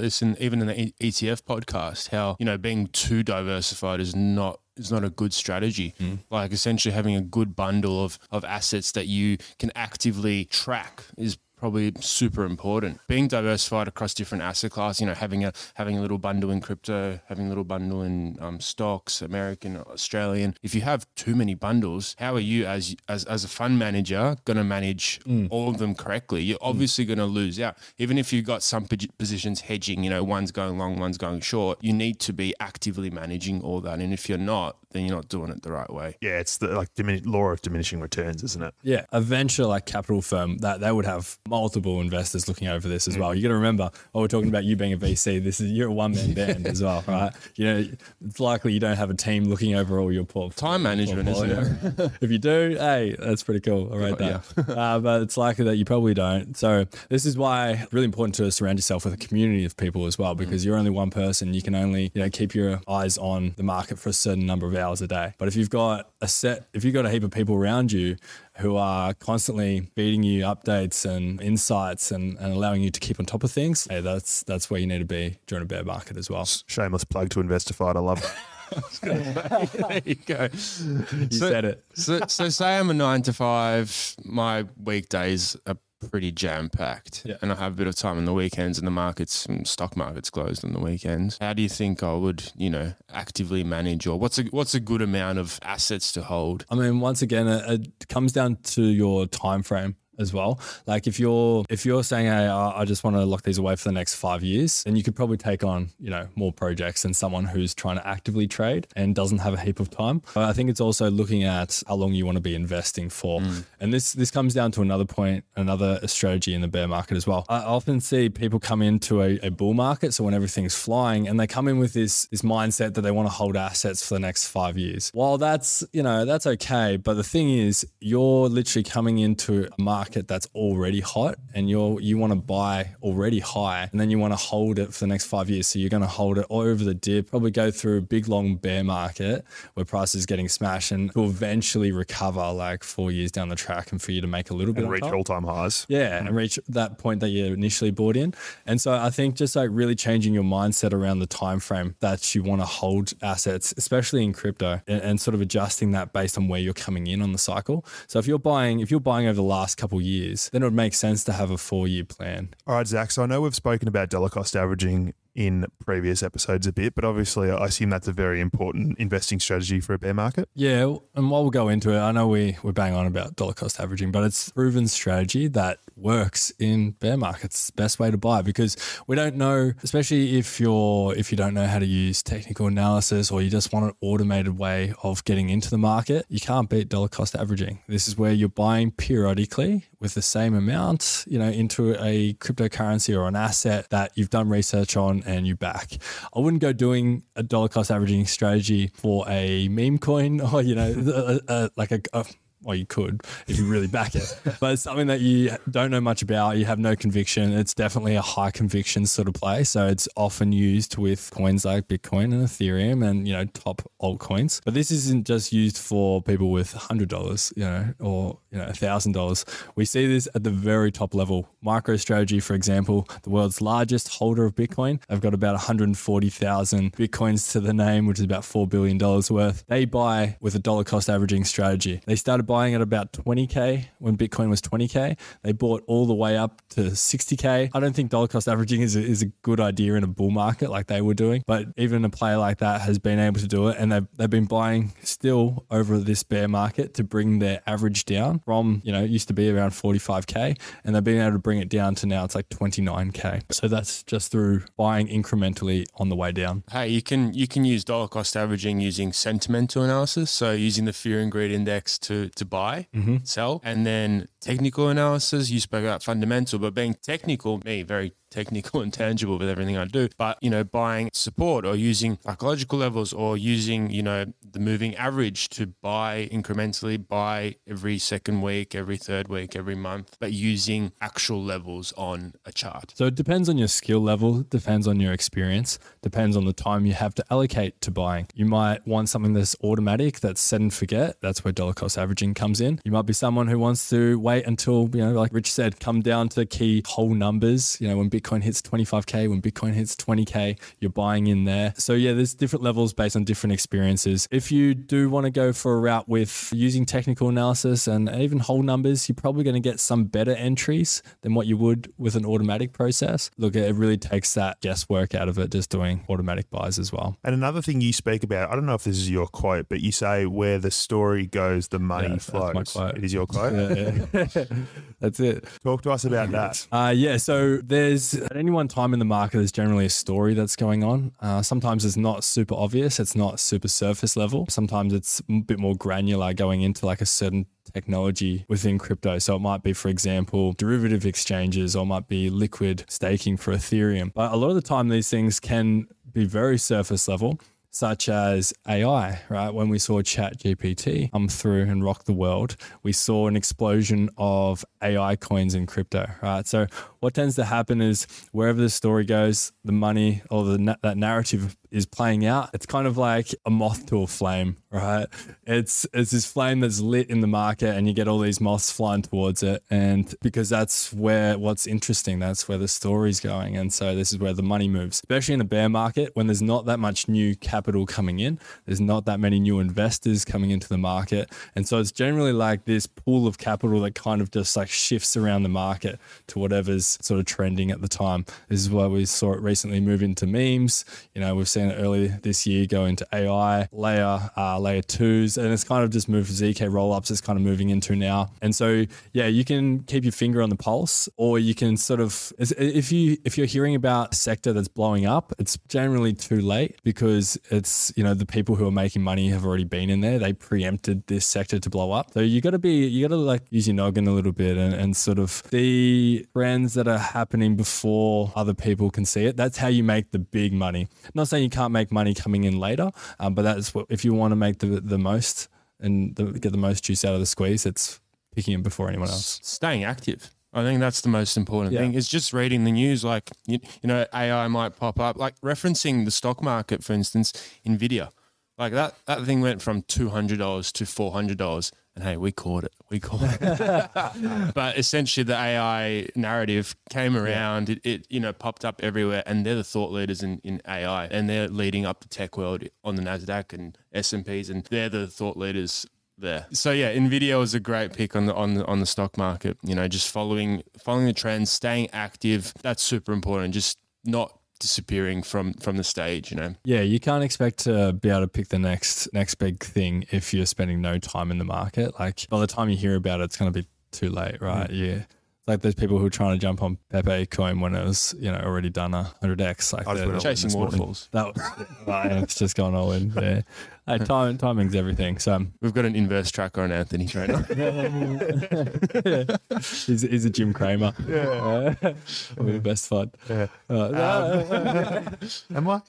this 0.00 0.22
and 0.22 0.38
even 0.38 0.60
in 0.60 0.66
the 0.66 0.92
ETF 1.00 1.42
podcast, 1.42 2.10
how, 2.10 2.36
you 2.38 2.46
know, 2.46 2.58
being 2.58 2.88
too 2.88 3.22
diversified 3.22 4.00
is 4.00 4.14
not 4.14 4.60
is 4.78 4.92
not 4.92 5.04
a 5.04 5.10
good 5.10 5.32
strategy. 5.32 5.94
Mm. 6.00 6.20
Like 6.30 6.52
essentially 6.52 6.94
having 6.94 7.16
a 7.16 7.20
good 7.20 7.56
bundle 7.56 8.04
of, 8.04 8.18
of 8.30 8.44
assets 8.44 8.92
that 8.92 9.06
you 9.06 9.38
can 9.58 9.72
actively 9.74 10.44
track 10.44 11.02
is 11.16 11.36
probably 11.58 11.92
super 12.00 12.44
important. 12.44 13.00
Being 13.06 13.28
diversified 13.28 13.88
across 13.88 14.14
different 14.14 14.42
asset 14.42 14.70
classes, 14.70 15.00
you 15.00 15.06
know, 15.06 15.14
having 15.14 15.44
a 15.44 15.52
having 15.74 15.98
a 15.98 16.00
little 16.00 16.18
bundle 16.18 16.50
in 16.50 16.60
crypto, 16.60 17.20
having 17.26 17.46
a 17.46 17.48
little 17.48 17.64
bundle 17.64 18.02
in 18.02 18.36
um, 18.40 18.60
stocks, 18.60 19.22
American, 19.22 19.76
Australian. 19.76 20.54
If 20.62 20.74
you 20.74 20.82
have 20.82 21.06
too 21.14 21.34
many 21.34 21.54
bundles, 21.54 22.14
how 22.18 22.34
are 22.34 22.40
you 22.40 22.66
as 22.66 22.96
as, 23.08 23.24
as 23.24 23.44
a 23.44 23.48
fund 23.48 23.78
manager 23.78 24.36
going 24.44 24.56
to 24.56 24.64
manage 24.64 25.20
mm. 25.20 25.48
all 25.50 25.68
of 25.68 25.78
them 25.78 25.94
correctly? 25.94 26.42
You're 26.42 26.58
obviously 26.60 27.04
mm. 27.04 27.08
going 27.08 27.18
to 27.18 27.26
lose 27.26 27.60
out. 27.60 27.76
Even 27.98 28.18
if 28.18 28.32
you've 28.32 28.46
got 28.46 28.62
some 28.62 28.86
positions 29.18 29.62
hedging, 29.62 30.04
you 30.04 30.10
know, 30.10 30.22
one's 30.22 30.52
going 30.52 30.78
long, 30.78 30.98
one's 30.98 31.18
going 31.18 31.40
short. 31.40 31.78
You 31.82 31.92
need 31.92 32.20
to 32.20 32.32
be 32.32 32.54
actively 32.60 33.10
managing 33.10 33.62
all 33.62 33.80
that, 33.82 34.00
and 34.00 34.12
if 34.12 34.28
you're 34.28 34.38
not, 34.38 34.76
then 34.90 35.04
you're 35.04 35.16
not 35.16 35.28
doing 35.28 35.50
it 35.50 35.62
the 35.62 35.72
right 35.72 35.92
way. 35.92 36.16
Yeah, 36.20 36.38
it's 36.38 36.58
the 36.58 36.68
like 36.68 36.94
dimin- 36.94 37.26
law 37.26 37.48
of 37.48 37.60
diminishing 37.60 38.00
returns, 38.00 38.42
isn't 38.42 38.62
it? 38.62 38.74
Yeah, 38.82 39.04
a 39.12 39.20
venture 39.20 39.66
like 39.66 39.86
capital 39.86 40.22
firm 40.22 40.58
that 40.58 40.80
they 40.80 40.90
would 40.90 41.04
have 41.04 41.38
multiple 41.48 42.00
investors 42.00 42.48
looking 42.48 42.68
over 42.68 42.88
this 42.88 43.08
as 43.08 43.16
mm. 43.16 43.20
well. 43.20 43.34
You 43.34 43.42
got 43.42 43.48
to 43.48 43.54
remember, 43.54 43.90
oh, 44.14 44.20
we're 44.20 44.28
talking 44.28 44.48
about 44.48 44.64
you 44.64 44.76
being 44.76 44.92
a 44.92 44.98
VC. 44.98 45.42
This 45.42 45.60
is 45.60 45.70
you're 45.72 45.88
a 45.88 45.92
one 45.92 46.12
man 46.12 46.34
band 46.34 46.66
as 46.66 46.82
well, 46.82 47.04
right? 47.08 47.32
You 47.56 47.64
know, 47.64 47.88
it's 48.24 48.40
likely 48.40 48.72
you 48.72 48.80
don't 48.80 48.96
have 48.96 49.10
a 49.10 49.14
team 49.14 49.44
looking 49.44 49.74
over 49.74 49.98
all 49.98 50.12
your 50.12 50.24
portfolio. 50.24 50.72
Time 50.72 50.82
management, 50.82 51.28
isn't 51.28 51.50
it? 51.50 52.12
if 52.20 52.30
you 52.30 52.38
do, 52.38 52.76
hey, 52.78 53.16
that's 53.18 53.42
pretty 53.42 53.60
cool. 53.60 53.90
All 53.92 53.98
right. 53.98 54.18
Yeah. 54.18 54.40
uh, 54.68 54.98
but 54.98 55.22
it's 55.22 55.36
likely 55.36 55.64
that 55.66 55.76
you 55.76 55.84
probably 55.84 56.14
don't. 56.14 56.56
So 56.56 56.86
this 57.08 57.24
is 57.24 57.36
why 57.36 57.70
it's 57.70 57.92
really 57.92 58.06
important 58.06 58.34
to 58.36 58.50
surround 58.50 58.78
yourself 58.78 59.04
with 59.04 59.14
a 59.14 59.18
community 59.18 59.64
of 59.64 59.76
people 59.76 60.06
as 60.06 60.18
well, 60.18 60.34
because 60.34 60.62
mm. 60.62 60.66
you're 60.66 60.76
only 60.76 60.90
one 60.90 61.10
person. 61.10 61.54
You 61.54 61.62
can 61.62 61.74
only 61.74 62.10
you 62.14 62.22
know 62.22 62.30
keep 62.30 62.54
your 62.54 62.80
eyes 62.88 63.18
on 63.18 63.54
the 63.56 63.62
market 63.62 63.98
for 63.98 64.08
a 64.08 64.12
certain 64.12 64.46
number 64.46 64.66
of 64.66 64.74
hours 64.74 65.00
a 65.00 65.06
day. 65.06 65.34
But 65.38 65.48
if 65.48 65.56
you've 65.56 65.70
got 65.70 66.10
a 66.20 66.28
set, 66.28 66.66
if 66.72 66.84
you've 66.84 66.94
got 66.94 67.06
a 67.06 67.10
heap 67.10 67.22
of 67.22 67.30
people 67.30 67.54
around 67.54 67.92
you 67.92 68.16
who 68.58 68.76
are 68.76 69.14
constantly 69.14 69.88
feeding 69.94 70.22
you 70.22 70.42
updates 70.44 71.08
and 71.08 71.40
insights 71.40 72.10
and, 72.10 72.36
and 72.38 72.52
allowing 72.52 72.82
you 72.82 72.90
to 72.90 73.00
keep 73.00 73.20
on 73.20 73.26
top 73.26 73.44
of 73.44 73.52
things, 73.52 73.86
hey, 73.88 74.00
that's 74.00 74.42
that's 74.44 74.68
where 74.68 74.80
you 74.80 74.86
need 74.86 74.98
to 74.98 75.04
be 75.04 75.38
during 75.46 75.62
a 75.62 75.66
bear 75.66 75.84
market 75.84 76.16
as 76.16 76.28
well. 76.28 76.44
Shameless 76.44 77.04
plug 77.04 77.30
to 77.30 77.40
Investorfied. 77.40 77.96
I 77.96 78.00
love 78.00 78.22
it. 78.22 78.32
there 79.02 80.02
you 80.04 80.14
go. 80.14 80.48
You 80.52 81.28
so, 81.30 81.50
said 81.50 81.64
it. 81.64 81.84
so, 81.94 82.20
so 82.26 82.48
say 82.48 82.78
I'm 82.78 82.90
a 82.90 82.94
nine 82.94 83.22
to 83.22 83.32
five. 83.32 84.16
My 84.24 84.66
weekdays 84.82 85.56
are 85.66 85.76
pretty 86.10 86.32
jam 86.32 86.68
packed. 86.68 87.22
Yeah. 87.24 87.36
And 87.42 87.52
I 87.52 87.56
have 87.56 87.72
a 87.72 87.76
bit 87.76 87.86
of 87.86 87.96
time 87.96 88.18
on 88.18 88.24
the 88.24 88.34
weekends 88.34 88.78
and 88.78 88.86
the 88.86 88.92
markets 88.92 89.46
and 89.46 89.66
stock 89.66 89.96
markets 89.96 90.30
closed 90.30 90.64
on 90.64 90.72
the 90.72 90.80
weekends. 90.80 91.38
How 91.40 91.52
do 91.52 91.62
you 91.62 91.68
think 91.68 92.02
I 92.02 92.14
would, 92.14 92.52
you 92.56 92.70
know, 92.70 92.94
actively 93.12 93.64
manage 93.64 94.06
or 94.06 94.18
what's 94.18 94.38
a 94.38 94.44
what's 94.44 94.74
a 94.74 94.80
good 94.80 95.02
amount 95.02 95.38
of 95.38 95.58
assets 95.62 96.12
to 96.12 96.22
hold? 96.22 96.64
I 96.70 96.74
mean, 96.74 97.00
once 97.00 97.22
again, 97.22 97.48
it, 97.48 97.88
it 98.00 98.08
comes 98.08 98.32
down 98.32 98.56
to 98.56 98.82
your 98.82 99.26
time 99.26 99.62
frame 99.62 99.96
as 100.18 100.32
well. 100.32 100.60
Like 100.86 101.06
if 101.06 101.18
you're 101.20 101.64
if 101.68 101.86
you're 101.86 102.04
saying, 102.04 102.26
hey, 102.26 102.48
I 102.48 102.84
just 102.84 103.04
want 103.04 103.16
to 103.16 103.24
lock 103.24 103.42
these 103.42 103.58
away 103.58 103.76
for 103.76 103.84
the 103.84 103.92
next 103.92 104.14
five 104.14 104.42
years, 104.42 104.82
then 104.84 104.96
you 104.96 105.02
could 105.02 105.16
probably 105.16 105.36
take 105.36 105.64
on 105.64 105.90
you 105.98 106.10
know 106.10 106.28
more 106.34 106.52
projects 106.52 107.02
than 107.02 107.14
someone 107.14 107.44
who's 107.44 107.74
trying 107.74 107.96
to 107.96 108.06
actively 108.06 108.46
trade 108.46 108.86
and 108.96 109.14
doesn't 109.14 109.38
have 109.38 109.54
a 109.54 109.60
heap 109.60 109.80
of 109.80 109.90
time. 109.90 110.22
But 110.34 110.44
I 110.44 110.52
think 110.52 110.70
it's 110.70 110.80
also 110.80 111.10
looking 111.10 111.44
at 111.44 111.82
how 111.86 111.94
long 111.94 112.12
you 112.12 112.26
want 112.26 112.36
to 112.36 112.42
be 112.42 112.54
investing 112.54 113.08
for, 113.08 113.40
mm. 113.40 113.64
and 113.80 113.92
this 113.92 114.12
this 114.12 114.30
comes 114.30 114.54
down 114.54 114.72
to 114.72 114.82
another 114.82 115.04
point, 115.04 115.44
another 115.56 116.00
strategy 116.06 116.54
in 116.54 116.60
the 116.60 116.68
bear 116.68 116.88
market 116.88 117.16
as 117.16 117.26
well. 117.26 117.44
I 117.48 117.60
often 117.60 118.00
see 118.00 118.28
people 118.28 118.58
come 118.58 118.82
into 118.82 119.22
a, 119.22 119.38
a 119.42 119.50
bull 119.50 119.74
market, 119.74 120.14
so 120.14 120.24
when 120.24 120.34
everything's 120.34 120.74
flying, 120.74 121.28
and 121.28 121.38
they 121.38 121.46
come 121.46 121.68
in 121.68 121.78
with 121.78 121.92
this 121.92 122.26
this 122.26 122.42
mindset 122.42 122.94
that 122.94 123.02
they 123.02 123.10
want 123.10 123.28
to 123.28 123.32
hold 123.32 123.56
assets 123.56 124.06
for 124.06 124.14
the 124.14 124.20
next 124.20 124.48
five 124.48 124.76
years. 124.76 125.10
While 125.12 125.38
that's 125.38 125.84
you 125.92 126.02
know 126.02 126.24
that's 126.24 126.46
okay, 126.46 126.96
but 126.96 127.14
the 127.14 127.24
thing 127.24 127.50
is, 127.50 127.86
you're 128.00 128.48
literally 128.48 128.84
coming 128.84 129.18
into 129.18 129.68
a 129.78 129.82
market 129.82 130.07
market 130.08 130.26
that's 130.26 130.48
already 130.54 131.00
hot 131.00 131.36
and 131.52 131.68
you're 131.68 132.00
you 132.00 132.16
want 132.16 132.32
to 132.32 132.38
buy 132.38 132.88
already 133.02 133.40
high 133.40 133.88
and 133.92 134.00
then 134.00 134.08
you 134.08 134.18
want 134.18 134.32
to 134.32 134.36
hold 134.36 134.78
it 134.78 134.94
for 134.94 135.00
the 135.00 135.06
next 135.06 135.26
five 135.26 135.50
years. 135.50 135.66
So 135.66 135.78
you're 135.78 135.90
going 135.90 136.02
to 136.02 136.08
hold 136.08 136.38
it 136.38 136.46
over 136.48 136.82
the 136.82 136.94
dip, 136.94 137.28
probably 137.28 137.50
go 137.50 137.70
through 137.70 137.98
a 137.98 138.00
big 138.00 138.26
long 138.26 138.56
bear 138.56 138.82
market 138.82 139.44
where 139.74 139.84
prices 139.84 140.24
getting 140.24 140.48
smashed 140.48 140.92
and 140.92 141.12
will 141.12 141.24
eventually 141.24 141.92
recover 141.92 142.52
like 142.52 142.84
four 142.84 143.12
years 143.12 143.30
down 143.30 143.50
the 143.50 143.56
track 143.56 143.92
and 143.92 144.00
for 144.00 144.12
you 144.12 144.22
to 144.22 144.26
make 144.26 144.48
a 144.48 144.54
little 144.54 144.72
bit 144.72 144.84
and 144.84 144.92
reach 144.92 145.02
all 145.02 145.24
time 145.24 145.44
highs. 145.44 145.84
Yeah, 145.88 146.18
and 146.18 146.34
reach 146.34 146.58
that 146.68 146.96
point 146.96 147.20
that 147.20 147.28
you 147.28 147.44
initially 147.46 147.90
bought 147.90 148.16
in. 148.16 148.32
And 148.64 148.80
so 148.80 148.94
I 148.94 149.10
think 149.10 149.34
just 149.34 149.56
like 149.56 149.68
really 149.70 149.94
changing 149.94 150.32
your 150.32 150.44
mindset 150.44 150.94
around 150.94 151.18
the 151.18 151.26
time 151.26 151.60
frame 151.60 151.96
that 152.00 152.34
you 152.34 152.42
want 152.42 152.62
to 152.62 152.66
hold 152.66 153.12
assets, 153.22 153.74
especially 153.76 154.24
in 154.24 154.32
crypto, 154.32 154.80
and, 154.86 155.02
and 155.02 155.20
sort 155.20 155.34
of 155.34 155.42
adjusting 155.42 155.90
that 155.92 156.14
based 156.14 156.38
on 156.38 156.48
where 156.48 156.60
you're 156.60 156.72
coming 156.72 157.06
in 157.06 157.20
on 157.20 157.32
the 157.32 157.38
cycle. 157.38 157.84
So 158.06 158.18
if 158.18 158.26
you're 158.26 158.38
buying, 158.38 158.80
if 158.80 158.90
you're 158.90 159.00
buying 159.00 159.26
over 159.26 159.36
the 159.36 159.42
last 159.42 159.76
couple 159.76 159.97
years, 160.00 160.50
then 160.52 160.62
it 160.62 160.66
would 160.66 160.74
make 160.74 160.94
sense 160.94 161.24
to 161.24 161.32
have 161.32 161.50
a 161.50 161.58
four 161.58 161.88
year 161.88 162.04
plan. 162.04 162.54
All 162.66 162.74
right, 162.76 162.86
Zach. 162.86 163.10
So 163.10 163.22
I 163.22 163.26
know 163.26 163.40
we've 163.40 163.54
spoken 163.54 163.88
about 163.88 164.10
dollar 164.10 164.28
cost 164.28 164.56
averaging 164.56 165.14
in 165.38 165.64
previous 165.84 166.20
episodes 166.20 166.66
a 166.66 166.72
bit, 166.72 166.96
but 166.96 167.04
obviously 167.04 167.48
I 167.48 167.66
assume 167.66 167.90
that's 167.90 168.08
a 168.08 168.12
very 168.12 168.40
important 168.40 168.98
investing 168.98 169.38
strategy 169.38 169.78
for 169.78 169.94
a 169.94 169.98
bear 169.98 170.12
market. 170.12 170.48
Yeah, 170.54 170.96
and 171.14 171.30
while 171.30 171.42
we'll 171.42 171.52
go 171.52 171.68
into 171.68 171.92
it, 171.92 171.98
I 172.00 172.10
know 172.10 172.26
we 172.26 172.56
we're 172.64 172.72
bang 172.72 172.92
on 172.92 173.06
about 173.06 173.36
dollar 173.36 173.52
cost 173.52 173.78
averaging, 173.78 174.10
but 174.10 174.24
it's 174.24 174.50
proven 174.50 174.88
strategy 174.88 175.46
that 175.46 175.78
works 175.94 176.50
in 176.58 176.90
bear 176.92 177.16
markets. 177.16 177.70
Best 177.70 178.00
way 178.00 178.10
to 178.10 178.16
buy 178.16 178.42
because 178.42 178.76
we 179.06 179.14
don't 179.14 179.36
know, 179.36 179.72
especially 179.84 180.38
if 180.38 180.58
you're 180.58 181.14
if 181.14 181.30
you 181.30 181.36
don't 181.36 181.54
know 181.54 181.68
how 181.68 181.78
to 181.78 181.86
use 181.86 182.20
technical 182.20 182.66
analysis 182.66 183.30
or 183.30 183.40
you 183.40 183.48
just 183.48 183.72
want 183.72 183.86
an 183.86 183.92
automated 184.00 184.58
way 184.58 184.92
of 185.04 185.24
getting 185.24 185.50
into 185.50 185.70
the 185.70 185.78
market, 185.78 186.26
you 186.28 186.40
can't 186.40 186.68
beat 186.68 186.88
dollar 186.88 187.08
cost 187.08 187.36
averaging. 187.36 187.78
This 187.86 188.08
is 188.08 188.18
where 188.18 188.32
you're 188.32 188.48
buying 188.48 188.90
periodically 188.90 189.84
with 190.00 190.14
the 190.14 190.22
same 190.22 190.54
amount, 190.54 191.24
you 191.26 191.38
know, 191.38 191.48
into 191.48 191.94
a 192.02 192.34
cryptocurrency 192.34 193.18
or 193.18 193.26
an 193.26 193.36
asset 193.36 193.90
that 193.90 194.12
you've 194.14 194.30
done 194.30 194.48
research 194.48 194.96
on 194.96 195.22
and 195.26 195.46
you 195.46 195.56
back. 195.56 195.98
I 196.34 196.38
wouldn't 196.38 196.62
go 196.62 196.72
doing 196.72 197.24
a 197.34 197.42
dollar 197.42 197.68
cost 197.68 197.90
averaging 197.90 198.26
strategy 198.26 198.88
for 198.94 199.24
a 199.28 199.68
meme 199.68 199.98
coin 199.98 200.40
or, 200.52 200.62
you 200.62 200.74
know, 200.74 200.94
a, 200.96 201.40
a, 201.48 201.70
like 201.76 201.90
a, 201.90 202.00
a 202.12 202.24
Well, 202.68 202.76
you 202.76 202.84
could 202.84 203.22
if 203.46 203.58
you 203.58 203.64
really 203.64 203.86
back 203.86 204.14
it, 204.14 204.38
but 204.60 204.74
it's 204.74 204.82
something 204.82 205.06
that 205.06 205.20
you 205.20 205.56
don't 205.70 205.90
know 205.90 206.02
much 206.02 206.20
about. 206.20 206.58
You 206.58 206.66
have 206.66 206.78
no 206.78 206.94
conviction. 206.94 207.54
It's 207.54 207.72
definitely 207.72 208.14
a 208.14 208.20
high 208.20 208.50
conviction 208.50 209.06
sort 209.06 209.26
of 209.26 209.32
play. 209.32 209.64
So 209.64 209.86
it's 209.86 210.06
often 210.16 210.52
used 210.52 210.98
with 210.98 211.30
coins 211.32 211.64
like 211.64 211.88
Bitcoin 211.88 212.24
and 212.24 212.46
Ethereum 212.46 213.02
and 213.08 213.26
you 213.26 213.32
know 213.32 213.46
top 213.46 213.90
altcoins. 214.02 214.60
But 214.66 214.74
this 214.74 214.90
isn't 214.90 215.26
just 215.26 215.50
used 215.50 215.78
for 215.78 216.20
people 216.20 216.50
with 216.50 216.74
hundred 216.74 217.08
dollars, 217.08 217.54
you 217.56 217.64
know, 217.64 217.94
or 218.00 218.38
you 218.50 218.58
know 218.58 218.70
thousand 218.72 219.12
dollars. 219.12 219.46
We 219.74 219.86
see 219.86 220.06
this 220.06 220.28
at 220.34 220.44
the 220.44 220.50
very 220.50 220.92
top 220.92 221.14
level. 221.14 221.48
MicroStrategy, 221.64 222.42
for 222.42 222.52
example, 222.52 223.08
the 223.22 223.30
world's 223.30 223.62
largest 223.62 224.08
holder 224.08 224.44
of 224.44 224.54
Bitcoin, 224.54 225.00
they've 225.08 225.22
got 225.22 225.32
about 225.32 225.54
140,000 225.54 226.92
Bitcoins 226.92 227.50
to 227.52 227.60
the 227.60 227.72
name, 227.72 228.04
which 228.06 228.18
is 228.18 228.24
about 228.26 228.44
four 228.44 228.66
billion 228.66 228.98
dollars 228.98 229.30
worth. 229.30 229.64
They 229.68 229.86
buy 229.86 230.36
with 230.40 230.54
a 230.54 230.58
dollar 230.58 230.84
cost 230.84 231.08
averaging 231.08 231.44
strategy. 231.44 232.02
They 232.04 232.16
started 232.16 232.44
buying 232.44 232.57
at 232.66 232.80
about 232.80 233.12
20k 233.12 233.86
when 233.98 234.16
Bitcoin 234.16 234.48
was 234.48 234.60
20k. 234.60 235.16
They 235.42 235.52
bought 235.52 235.84
all 235.86 236.06
the 236.06 236.14
way 236.14 236.36
up 236.36 236.62
to 236.70 236.80
60k. 236.80 237.70
I 237.72 237.80
don't 237.80 237.94
think 237.94 238.10
dollar 238.10 238.28
cost 238.28 238.48
averaging 238.48 238.82
is 238.82 238.96
a, 238.96 239.00
is 239.00 239.22
a 239.22 239.26
good 239.42 239.60
idea 239.60 239.94
in 239.94 240.04
a 240.04 240.06
bull 240.06 240.30
market 240.30 240.70
like 240.70 240.86
they 240.86 241.00
were 241.00 241.14
doing, 241.14 241.44
but 241.46 241.66
even 241.76 242.04
a 242.04 242.10
player 242.10 242.38
like 242.38 242.58
that 242.58 242.80
has 242.80 242.98
been 242.98 243.18
able 243.18 243.40
to 243.40 243.46
do 243.46 243.68
it, 243.68 243.76
and 243.78 243.92
they've 243.92 244.06
they've 244.16 244.30
been 244.30 244.46
buying 244.46 244.92
still 245.02 245.64
over 245.70 245.98
this 245.98 246.22
bear 246.22 246.48
market 246.48 246.94
to 246.94 247.04
bring 247.04 247.38
their 247.38 247.60
average 247.66 248.04
down 248.04 248.40
from 248.40 248.80
you 248.84 248.92
know 248.92 249.02
it 249.02 249.10
used 249.10 249.28
to 249.28 249.34
be 249.34 249.50
around 249.50 249.70
45k, 249.70 250.58
and 250.84 250.94
they've 250.94 251.04
been 251.04 251.20
able 251.20 251.32
to 251.32 251.38
bring 251.38 251.58
it 251.58 251.68
down 251.68 251.94
to 251.96 252.06
now 252.06 252.24
it's 252.24 252.34
like 252.34 252.48
29k. 252.48 253.42
So 253.52 253.68
that's 253.68 254.02
just 254.02 254.32
through 254.32 254.62
buying 254.76 255.08
incrementally 255.08 255.86
on 255.96 256.08
the 256.08 256.16
way 256.16 256.32
down. 256.32 256.64
Hey, 256.70 256.88
you 256.88 257.02
can 257.02 257.32
you 257.34 257.46
can 257.46 257.64
use 257.64 257.84
dollar 257.84 258.08
cost 258.08 258.36
averaging 258.36 258.80
using 258.80 259.12
sentimental 259.12 259.82
analysis, 259.82 260.30
so 260.30 260.52
using 260.52 260.84
the 260.84 260.92
fear 260.92 261.20
and 261.20 261.30
greed 261.30 261.50
index 261.50 261.98
to 262.00 262.28
to 262.38 262.44
buy, 262.44 262.86
mm-hmm. 262.94 263.18
sell, 263.24 263.60
and 263.64 263.86
then 263.86 264.28
technical 264.40 264.88
analysis. 264.88 265.50
You 265.50 265.60
spoke 265.60 265.84
about 265.84 266.02
fundamental, 266.02 266.58
but 266.58 266.74
being 266.74 266.94
technical, 266.94 267.60
me 267.64 267.82
very 267.82 268.12
technical 268.30 268.80
and 268.82 268.92
tangible 268.92 269.38
with 269.38 269.48
everything 269.48 269.76
I 269.76 269.84
do. 269.86 270.08
But 270.16 270.38
you 270.40 270.50
know, 270.50 270.64
buying 270.64 271.10
support 271.12 271.64
or 271.64 271.76
using 271.76 272.18
psychological 272.22 272.78
levels 272.78 273.12
or 273.12 273.36
using 273.36 273.90
you 273.90 274.02
know 274.02 274.26
the 274.42 274.60
moving 274.60 274.94
average 274.96 275.48
to 275.50 275.66
buy 275.82 276.28
incrementally, 276.32 276.96
buy 277.06 277.56
every 277.66 277.98
second 277.98 278.42
week, 278.42 278.74
every 278.74 278.96
third 278.96 279.28
week, 279.28 279.56
every 279.56 279.74
month, 279.74 280.16
but 280.20 280.32
using 280.32 280.92
actual 281.00 281.42
levels 281.42 281.92
on 281.96 282.34
a 282.44 282.52
chart. 282.52 282.94
So 282.96 283.06
it 283.06 283.14
depends 283.14 283.48
on 283.48 283.58
your 283.58 283.68
skill 283.68 284.00
level, 284.00 284.42
depends 284.42 284.86
on 284.86 285.00
your 285.00 285.12
experience, 285.12 285.78
depends 286.02 286.36
on 286.36 286.44
the 286.44 286.52
time 286.52 286.86
you 286.86 286.94
have 286.94 287.14
to 287.16 287.24
allocate 287.30 287.80
to 287.82 287.90
buying. 287.90 288.28
You 288.34 288.46
might 288.46 288.86
want 288.86 289.08
something 289.08 289.34
that's 289.34 289.56
automatic, 289.62 290.20
that's 290.20 290.40
set 290.40 290.60
and 290.60 290.72
forget. 290.72 291.20
That's 291.20 291.44
where 291.44 291.52
dollar 291.52 291.72
cost 291.74 291.98
averaging 291.98 292.34
comes 292.34 292.60
in. 292.60 292.80
You 292.84 292.92
might 292.92 293.06
be 293.06 293.12
someone 293.12 293.48
who 293.48 293.58
wants 293.58 293.88
to 293.90 294.18
wait 294.18 294.46
until, 294.46 294.90
you 294.92 295.04
know, 295.04 295.12
like 295.12 295.32
Rich 295.32 295.52
said, 295.52 295.80
come 295.80 296.00
down 296.00 296.28
to 296.30 296.46
key 296.46 296.82
whole 296.86 297.14
numbers. 297.14 297.78
You 297.80 297.88
know, 297.88 297.96
when 297.96 298.08
Bitcoin 298.18 298.42
hits 298.42 298.60
25K, 298.62 299.28
when 299.28 299.40
Bitcoin 299.42 299.74
hits 299.74 299.94
20K, 299.96 300.58
you're 300.80 300.90
buying 300.90 301.26
in 301.26 301.44
there. 301.44 301.74
So 301.76 301.92
yeah, 301.94 302.12
there's 302.12 302.34
different 302.34 302.62
levels 302.62 302.92
based 302.92 303.16
on 303.16 303.24
different 303.24 303.52
experiences. 303.52 304.26
If 304.30 304.50
you 304.50 304.74
do 304.74 305.08
want 305.10 305.24
to 305.24 305.30
go 305.30 305.52
for 305.52 305.74
a 305.74 305.80
route 305.80 306.08
with 306.08 306.50
using 306.54 306.84
technical 306.86 307.28
analysis 307.28 307.86
and 307.86 308.08
even 308.08 308.38
whole 308.38 308.62
numbers, 308.62 309.08
you're 309.08 309.14
probably 309.16 309.44
going 309.44 309.54
to 309.54 309.60
get 309.60 309.80
some 309.80 310.04
better 310.04 310.32
entries 310.32 311.02
than 311.22 311.34
what 311.34 311.46
you 311.46 311.56
would 311.56 311.92
with 311.98 312.16
an 312.16 312.24
automatic 312.26 312.72
process. 312.72 313.30
Look, 313.38 313.54
it 313.54 313.74
really 313.74 313.98
takes 313.98 314.34
that 314.34 314.60
guesswork 314.60 315.14
out 315.14 315.28
of 315.28 315.38
it, 315.38 315.50
just 315.50 315.70
doing 315.70 316.04
automatic 316.08 316.50
buys 316.50 316.78
as 316.78 316.92
well. 316.92 317.16
And 317.24 317.34
another 317.34 317.62
thing 317.62 317.80
you 317.80 317.92
speak 317.92 318.24
about, 318.24 318.50
I 318.50 318.54
don't 318.54 318.66
know 318.66 318.74
if 318.74 318.84
this 318.84 318.96
is 318.96 319.10
your 319.10 319.26
quote, 319.26 319.68
but 319.68 319.80
you 319.80 319.92
say 319.92 320.26
where 320.26 320.58
the 320.58 320.70
story 320.70 321.26
goes, 321.26 321.68
the 321.68 321.78
money 321.78 322.08
Yeah, 322.08 322.16
flows. 322.18 322.72
quote. 322.72 322.96
It 322.98 323.04
is 323.04 323.12
your 323.12 323.26
quote. 323.26 323.52
Yeah, 323.52 324.06
yeah. 324.34 324.44
That's 325.00 325.20
it. 325.20 325.44
Talk 325.62 325.82
to 325.82 325.90
us 325.92 326.04
about 326.04 326.30
that. 326.32 326.66
Uh, 326.72 326.92
yeah, 326.96 327.16
so 327.18 327.58
there's 327.58 328.07
at 328.14 328.36
any 328.36 328.50
one 328.50 328.68
time 328.68 328.92
in 328.92 328.98
the 328.98 329.04
market, 329.04 329.38
there's 329.38 329.52
generally 329.52 329.86
a 329.86 329.90
story 329.90 330.34
that's 330.34 330.56
going 330.56 330.84
on. 330.84 331.12
Uh, 331.20 331.42
sometimes 331.42 331.84
it's 331.84 331.96
not 331.96 332.24
super 332.24 332.54
obvious, 332.54 333.00
it's 333.00 333.16
not 333.16 333.40
super 333.40 333.68
surface 333.68 334.16
level. 334.16 334.46
Sometimes 334.48 334.92
it's 334.92 335.20
a 335.28 335.40
bit 335.40 335.58
more 335.58 335.74
granular, 335.74 336.32
going 336.34 336.62
into 336.62 336.86
like 336.86 337.00
a 337.00 337.06
certain 337.06 337.46
technology 337.72 338.44
within 338.48 338.78
crypto. 338.78 339.18
So 339.18 339.36
it 339.36 339.40
might 339.40 339.62
be, 339.62 339.72
for 339.72 339.88
example, 339.88 340.52
derivative 340.52 341.06
exchanges 341.06 341.76
or 341.76 341.86
might 341.86 342.08
be 342.08 342.30
liquid 342.30 342.84
staking 342.88 343.36
for 343.36 343.52
Ethereum. 343.52 344.12
But 344.14 344.32
a 344.32 344.36
lot 344.36 344.48
of 344.48 344.54
the 344.54 344.62
time, 344.62 344.88
these 344.88 345.10
things 345.10 345.40
can 345.40 345.88
be 346.12 346.24
very 346.24 346.58
surface 346.58 347.08
level 347.08 347.38
such 347.70 348.08
as 348.08 348.52
AI, 348.66 349.20
right? 349.28 349.50
When 349.50 349.68
we 349.68 349.78
saw 349.78 350.02
Chat 350.02 350.38
GPT 350.38 351.10
come 351.12 351.28
through 351.28 351.62
and 351.62 351.84
rock 351.84 352.04
the 352.04 352.12
world, 352.12 352.56
we 352.82 352.92
saw 352.92 353.26
an 353.28 353.36
explosion 353.36 354.10
of 354.16 354.64
AI 354.82 355.16
coins 355.16 355.54
in 355.54 355.66
crypto, 355.66 356.06
right? 356.22 356.46
So 356.46 356.66
what 357.00 357.14
tends 357.14 357.36
to 357.36 357.44
happen 357.44 357.80
is 357.80 358.06
wherever 358.32 358.60
the 358.60 358.70
story 358.70 359.04
goes, 359.04 359.52
the 359.64 359.72
money 359.72 360.22
or 360.30 360.44
the 360.44 360.76
that 360.82 360.96
narrative 360.96 361.56
is 361.70 361.86
playing 361.86 362.24
out. 362.24 362.50
It's 362.54 362.66
kind 362.66 362.86
of 362.86 362.96
like 362.96 363.34
a 363.44 363.50
moth 363.50 363.86
to 363.86 364.02
a 364.02 364.06
flame, 364.06 364.56
right? 364.70 365.06
It's 365.46 365.86
it's 365.92 366.10
this 366.10 366.30
flame 366.30 366.60
that's 366.60 366.80
lit 366.80 367.10
in 367.10 367.20
the 367.20 367.26
market, 367.26 367.76
and 367.76 367.86
you 367.86 367.94
get 367.94 368.08
all 368.08 368.18
these 368.18 368.40
moths 368.40 368.70
flying 368.70 369.02
towards 369.02 369.42
it, 369.42 369.62
and 369.70 370.14
because 370.22 370.48
that's 370.48 370.92
where 370.92 371.38
what's 371.38 371.66
interesting, 371.66 372.18
that's 372.18 372.48
where 372.48 372.58
the 372.58 372.68
story's 372.68 373.20
going, 373.20 373.56
and 373.56 373.72
so 373.72 373.94
this 373.94 374.12
is 374.12 374.18
where 374.18 374.32
the 374.32 374.42
money 374.42 374.68
moves, 374.68 374.96
especially 374.96 375.34
in 375.34 375.40
a 375.40 375.44
bear 375.44 375.68
market 375.68 376.10
when 376.14 376.26
there's 376.26 376.42
not 376.42 376.66
that 376.66 376.78
much 376.78 377.08
new 377.08 377.36
capital 377.36 377.86
coming 377.86 378.20
in, 378.20 378.38
there's 378.66 378.80
not 378.80 379.04
that 379.04 379.20
many 379.20 379.38
new 379.38 379.60
investors 379.60 380.24
coming 380.24 380.50
into 380.50 380.68
the 380.68 380.78
market, 380.78 381.30
and 381.54 381.66
so 381.66 381.78
it's 381.78 381.92
generally 381.92 382.32
like 382.32 382.64
this 382.64 382.86
pool 382.86 383.26
of 383.26 383.38
capital 383.38 383.80
that 383.80 383.94
kind 383.94 384.20
of 384.20 384.30
just 384.30 384.56
like 384.56 384.68
shifts 384.68 385.16
around 385.16 385.42
the 385.42 385.48
market 385.48 385.98
to 386.26 386.38
whatever's 386.38 386.98
sort 387.00 387.20
of 387.20 387.26
trending 387.26 387.70
at 387.70 387.80
the 387.80 387.88
time. 387.88 388.24
This 388.48 388.60
is 388.60 388.70
why 388.70 388.86
we 388.86 389.04
saw 389.04 389.32
it 389.32 389.40
recently 389.40 389.80
move 389.80 390.02
into 390.02 390.26
memes. 390.26 390.84
You 391.14 391.20
know, 391.20 391.34
we've 391.34 391.48
seen 391.58 391.70
it 391.70 391.82
earlier 391.82 392.18
this 392.22 392.46
year 392.46 392.66
go 392.66 392.84
into 392.84 393.06
AI, 393.12 393.68
layer, 393.72 394.30
uh, 394.36 394.58
layer 394.58 394.82
twos, 394.82 395.36
and 395.36 395.52
it's 395.52 395.64
kind 395.64 395.82
of 395.82 395.90
just 395.90 396.08
moved 396.08 396.30
ZK 396.30 396.68
rollups. 396.70 397.10
It's 397.10 397.20
kind 397.20 397.38
of 397.38 397.44
moving 397.44 397.70
into 397.70 397.96
now. 397.96 398.30
And 398.40 398.54
so, 398.54 398.84
yeah, 399.12 399.26
you 399.26 399.44
can 399.44 399.80
keep 399.84 400.04
your 400.04 400.12
finger 400.12 400.42
on 400.42 400.50
the 400.50 400.56
pulse, 400.56 401.08
or 401.16 401.38
you 401.38 401.54
can 401.54 401.76
sort 401.76 402.00
of, 402.00 402.32
if 402.38 402.92
you 402.92 403.16
if 403.24 403.36
you're 403.36 403.46
hearing 403.46 403.74
about 403.74 404.12
a 404.12 404.16
sector 404.16 404.52
that's 404.52 404.68
blowing 404.68 405.06
up, 405.06 405.32
it's 405.38 405.58
generally 405.68 406.12
too 406.12 406.40
late 406.40 406.76
because 406.84 407.38
it's 407.50 407.92
you 407.96 408.04
know 408.04 408.14
the 408.14 408.26
people 408.26 408.54
who 408.54 408.66
are 408.66 408.72
making 408.72 409.02
money 409.02 409.28
have 409.30 409.44
already 409.44 409.64
been 409.64 409.90
in 409.90 410.00
there. 410.00 410.18
They 410.18 410.32
preempted 410.32 411.06
this 411.06 411.26
sector 411.26 411.58
to 411.58 411.70
blow 411.70 411.92
up. 411.92 412.12
So 412.12 412.20
you 412.20 412.40
got 412.40 412.50
to 412.50 412.58
be, 412.58 412.86
you 412.86 413.06
got 413.06 413.14
to 413.14 413.20
like 413.20 413.42
use 413.50 413.66
your 413.66 413.74
noggin 413.74 414.06
a 414.06 414.12
little 414.12 414.32
bit 414.32 414.56
and, 414.56 414.74
and 414.74 414.96
sort 414.96 415.18
of 415.18 415.42
the 415.50 416.26
trends 416.32 416.74
that 416.74 416.86
are 416.86 416.98
happening 416.98 417.56
before 417.56 418.32
other 418.36 418.54
people 418.54 418.90
can 418.90 419.04
see 419.04 419.24
it. 419.24 419.36
That's 419.36 419.58
how 419.58 419.68
you 419.68 419.82
make 419.82 420.12
the 420.12 420.18
big 420.18 420.52
money. 420.52 420.88
not 421.14 421.28
saying 421.28 421.47
you 421.52 421.58
can't 421.58 421.72
make 421.72 421.90
money 421.90 422.14
coming 422.14 422.44
in 422.44 422.58
later, 422.58 422.90
um, 423.20 423.34
but 423.34 423.42
that's 423.42 423.74
what 423.74 423.86
if 423.88 424.04
you 424.04 424.14
want 424.14 424.32
to 424.32 424.36
make 424.36 424.58
the 424.58 424.80
the 424.80 424.98
most 424.98 425.48
and 425.80 426.14
the, 426.16 426.24
get 426.24 426.52
the 426.52 426.58
most 426.58 426.84
juice 426.84 427.04
out 427.04 427.14
of 427.14 427.20
the 427.20 427.26
squeeze, 427.26 427.64
it's 427.66 428.00
picking 428.34 428.54
it 428.54 428.62
before 428.62 428.88
anyone 428.88 429.08
else. 429.08 429.40
staying 429.42 429.84
active. 429.84 430.30
I 430.52 430.62
think 430.64 430.80
that's 430.80 431.00
the 431.02 431.08
most 431.08 431.36
important 431.36 431.72
Yeah. 431.74 431.80
thing. 431.80 431.94
Is 431.94 432.08
just 432.08 432.32
reading 432.32 432.64
the 432.64 432.72
news. 432.72 433.04
Like 433.04 433.30
you, 433.46 433.58
you 433.82 433.86
know, 433.88 434.04
AI 434.14 434.48
might 434.48 434.76
pop 434.76 434.98
up. 434.98 435.16
Like 435.16 435.34
referencing 435.40 436.04
the 436.04 436.10
stock 436.10 436.42
market, 436.42 436.82
for 436.82 436.94
instance, 436.94 437.32
Nvidia. 437.66 438.10
Like 438.56 438.72
that 438.72 438.94
that 439.06 439.24
thing 439.24 439.40
went 439.40 439.62
from 439.62 439.82
two 439.82 440.08
hundred 440.08 440.38
dollars 440.38 440.72
to 440.72 440.86
four 440.86 441.12
hundred 441.12 441.38
dollars, 441.38 441.70
and 441.94 442.04
hey, 442.04 442.16
we 442.16 442.30
caught 442.30 442.64
it. 442.64 442.72
We 442.90 443.00
caught 443.00 443.22
it. 443.40 444.54
but 444.54 444.78
essentially, 444.78 445.24
the 445.24 445.36
AI 445.36 446.08
narrative 446.14 446.76
came 446.90 447.16
around. 447.16 447.70
It, 447.70 447.80
it 447.84 448.06
you 448.08 448.20
know 448.20 448.32
popped 448.32 448.64
up 448.64 448.80
everywhere, 448.82 449.22
and 449.26 449.44
they're 449.44 449.56
the 449.56 449.64
thought 449.64 449.90
leaders 449.90 450.22
in, 450.22 450.40
in 450.44 450.62
AI, 450.66 451.06
and 451.06 451.28
they're 451.28 451.48
leading 451.48 451.84
up 451.84 452.00
the 452.00 452.08
tech 452.08 452.36
world 452.36 452.64
on 452.84 452.96
the 452.96 453.02
Nasdaq 453.02 453.52
and 453.52 453.76
S 453.92 454.12
and 454.12 454.24
P's, 454.24 454.48
and 454.48 454.64
they're 454.64 454.88
the 454.88 455.06
thought 455.06 455.36
leaders 455.36 455.86
there. 456.16 456.46
So 456.52 456.72
yeah, 456.72 456.94
Nvidia 456.94 457.38
was 457.38 457.54
a 457.54 457.60
great 457.60 457.92
pick 457.92 458.14
on 458.14 458.26
the 458.26 458.34
on 458.34 458.54
the 458.54 458.64
on 458.66 458.80
the 458.80 458.86
stock 458.86 459.16
market. 459.16 459.56
You 459.62 459.74
know, 459.74 459.88
just 459.88 460.10
following 460.10 460.62
following 460.82 461.06
the 461.06 461.12
trends, 461.12 461.50
staying 461.50 461.90
active. 461.92 462.52
That's 462.62 462.82
super 462.82 463.12
important. 463.12 463.54
Just 463.54 463.78
not 464.04 464.37
disappearing 464.58 465.22
from 465.22 465.54
from 465.54 465.76
the 465.76 465.84
stage. 465.84 466.30
You 466.30 466.36
know. 466.36 466.54
Yeah, 466.64 466.80
you 466.80 467.00
can't 467.00 467.24
expect 467.24 467.58
to 467.60 467.92
be 467.92 468.10
able 468.10 468.20
to 468.20 468.28
pick 468.28 468.48
the 468.48 468.58
next 468.58 469.12
next 469.12 469.36
big 469.36 469.62
thing 469.62 470.04
if 470.10 470.32
you're 470.34 470.46
spending 470.46 470.80
no 470.80 470.98
time 470.98 471.30
in 471.30 471.38
the 471.38 471.44
market. 471.44 471.98
Like 471.98 472.26
by 472.28 472.40
the 472.40 472.46
time 472.46 472.68
you 472.68 472.76
hear 472.76 472.94
about 472.96 473.20
it, 473.20 473.24
it's 473.24 473.36
going 473.36 473.52
to 473.52 473.62
be 473.62 473.66
too 473.90 474.10
late, 474.10 474.40
mm. 474.40 474.42
right? 474.42 474.70
Yeah. 474.70 475.04
It's 475.04 475.06
like 475.46 475.62
those 475.62 475.74
people 475.74 475.98
who 475.98 476.06
are 476.06 476.10
trying 476.10 476.34
to 476.34 476.38
jump 476.38 476.62
on 476.62 476.78
Pepe 476.90 477.26
coin 477.26 477.60
when 477.60 477.74
it 477.74 477.84
was, 477.84 478.14
you 478.18 478.30
know, 478.30 478.38
already 478.38 478.70
done 478.70 478.94
a 478.94 479.04
hundred 479.20 479.40
X. 479.40 479.72
Like 479.72 479.86
they're- 479.86 480.18
Chasing 480.18 480.52
waterfalls. 480.52 481.08
that 481.12 481.34
was, 481.34 481.66
right, 481.86 482.12
it's 482.12 482.34
just 482.34 482.56
gone 482.56 482.74
all 482.74 482.92
in 482.92 483.10
there. 483.10 483.44
Hey, 483.88 483.98
time, 484.04 484.36
timing's 484.36 484.74
everything. 484.74 485.18
So 485.18 485.34
um, 485.34 485.54
We've 485.62 485.72
got 485.72 485.86
an 485.86 485.96
inverse 485.96 486.30
tracker 486.30 486.60
on 486.60 486.70
Anthony 486.70 487.06
Trainer. 487.06 487.42
he's, 489.56 490.02
he's 490.02 490.24
a 490.24 490.30
Jim 490.30 490.52
Cramer. 490.52 490.92
Yeah. 491.08 491.74
Uh, 491.82 491.94
we're 492.36 492.52
the 492.52 492.60
best 492.60 492.86
fun. 492.88 493.10
Yeah. 493.30 493.46
Uh, 493.70 495.10
Am 495.54 495.68
I? 495.68 495.80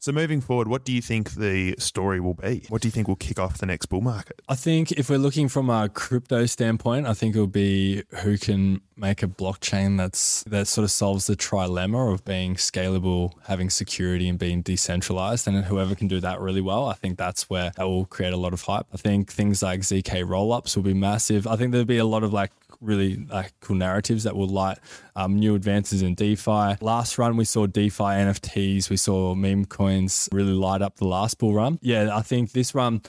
so 0.00 0.10
moving 0.12 0.40
forward, 0.40 0.66
what 0.68 0.84
do 0.84 0.92
you 0.92 1.00
think 1.00 1.32
the 1.34 1.76
story 1.78 2.18
will 2.18 2.34
be? 2.34 2.64
What 2.68 2.82
do 2.82 2.88
you 2.88 2.92
think 2.92 3.06
will 3.06 3.14
kick 3.16 3.38
off 3.38 3.58
the 3.58 3.66
next 3.66 3.86
bull 3.86 4.00
market? 4.00 4.42
I 4.48 4.56
think 4.56 4.90
if 4.92 5.08
we're 5.08 5.18
looking 5.18 5.48
from 5.48 5.70
a 5.70 5.88
crypto 5.88 6.46
standpoint, 6.46 7.06
I 7.06 7.14
think 7.14 7.36
it'll 7.36 7.46
be 7.46 8.02
who 8.22 8.36
can 8.36 8.80
make 8.96 9.22
a 9.22 9.26
blockchain 9.26 9.96
that's 9.96 10.42
that 10.44 10.66
sort 10.66 10.84
of 10.84 10.90
solves 10.90 11.26
the 11.26 11.36
trilemma 11.36 12.12
of 12.12 12.24
being 12.24 12.54
scalable, 12.54 13.32
having 13.46 13.70
security, 13.70 14.28
and 14.28 14.38
being 14.38 14.62
decentralized. 14.62 15.46
And 15.48 15.64
whoever 15.64 15.94
can 15.94 16.08
do 16.08 16.20
that 16.20 16.31
really 16.40 16.60
well, 16.60 16.86
I 16.86 16.94
think 16.94 17.18
that's 17.18 17.48
where 17.50 17.72
that 17.76 17.84
will 17.84 18.06
create 18.06 18.32
a 18.32 18.36
lot 18.36 18.52
of 18.52 18.62
hype. 18.62 18.86
I 18.92 18.96
think 18.96 19.30
things 19.30 19.62
like 19.62 19.80
zk 19.80 20.24
rollups 20.24 20.76
will 20.76 20.82
be 20.82 20.94
massive. 20.94 21.46
I 21.46 21.56
think 21.56 21.72
there'll 21.72 21.84
be 21.84 21.98
a 21.98 22.04
lot 22.04 22.22
of 22.22 22.32
like 22.32 22.50
really 22.80 23.16
like 23.30 23.52
cool 23.60 23.76
narratives 23.76 24.24
that 24.24 24.36
will 24.36 24.48
light 24.48 24.78
um, 25.16 25.38
new 25.38 25.54
advances 25.54 26.02
in 26.02 26.14
DeFi. 26.14 26.76
Last 26.80 27.16
run, 27.16 27.36
we 27.36 27.44
saw 27.44 27.66
DeFi 27.66 28.02
NFTs, 28.02 28.90
we 28.90 28.96
saw 28.96 29.34
meme 29.34 29.64
coins 29.64 30.28
really 30.32 30.52
light 30.52 30.82
up 30.82 30.96
the 30.96 31.06
last 31.06 31.38
bull 31.38 31.54
run. 31.54 31.78
Yeah, 31.80 32.14
I 32.14 32.22
think 32.22 32.52
this 32.52 32.74
run, 32.74 33.02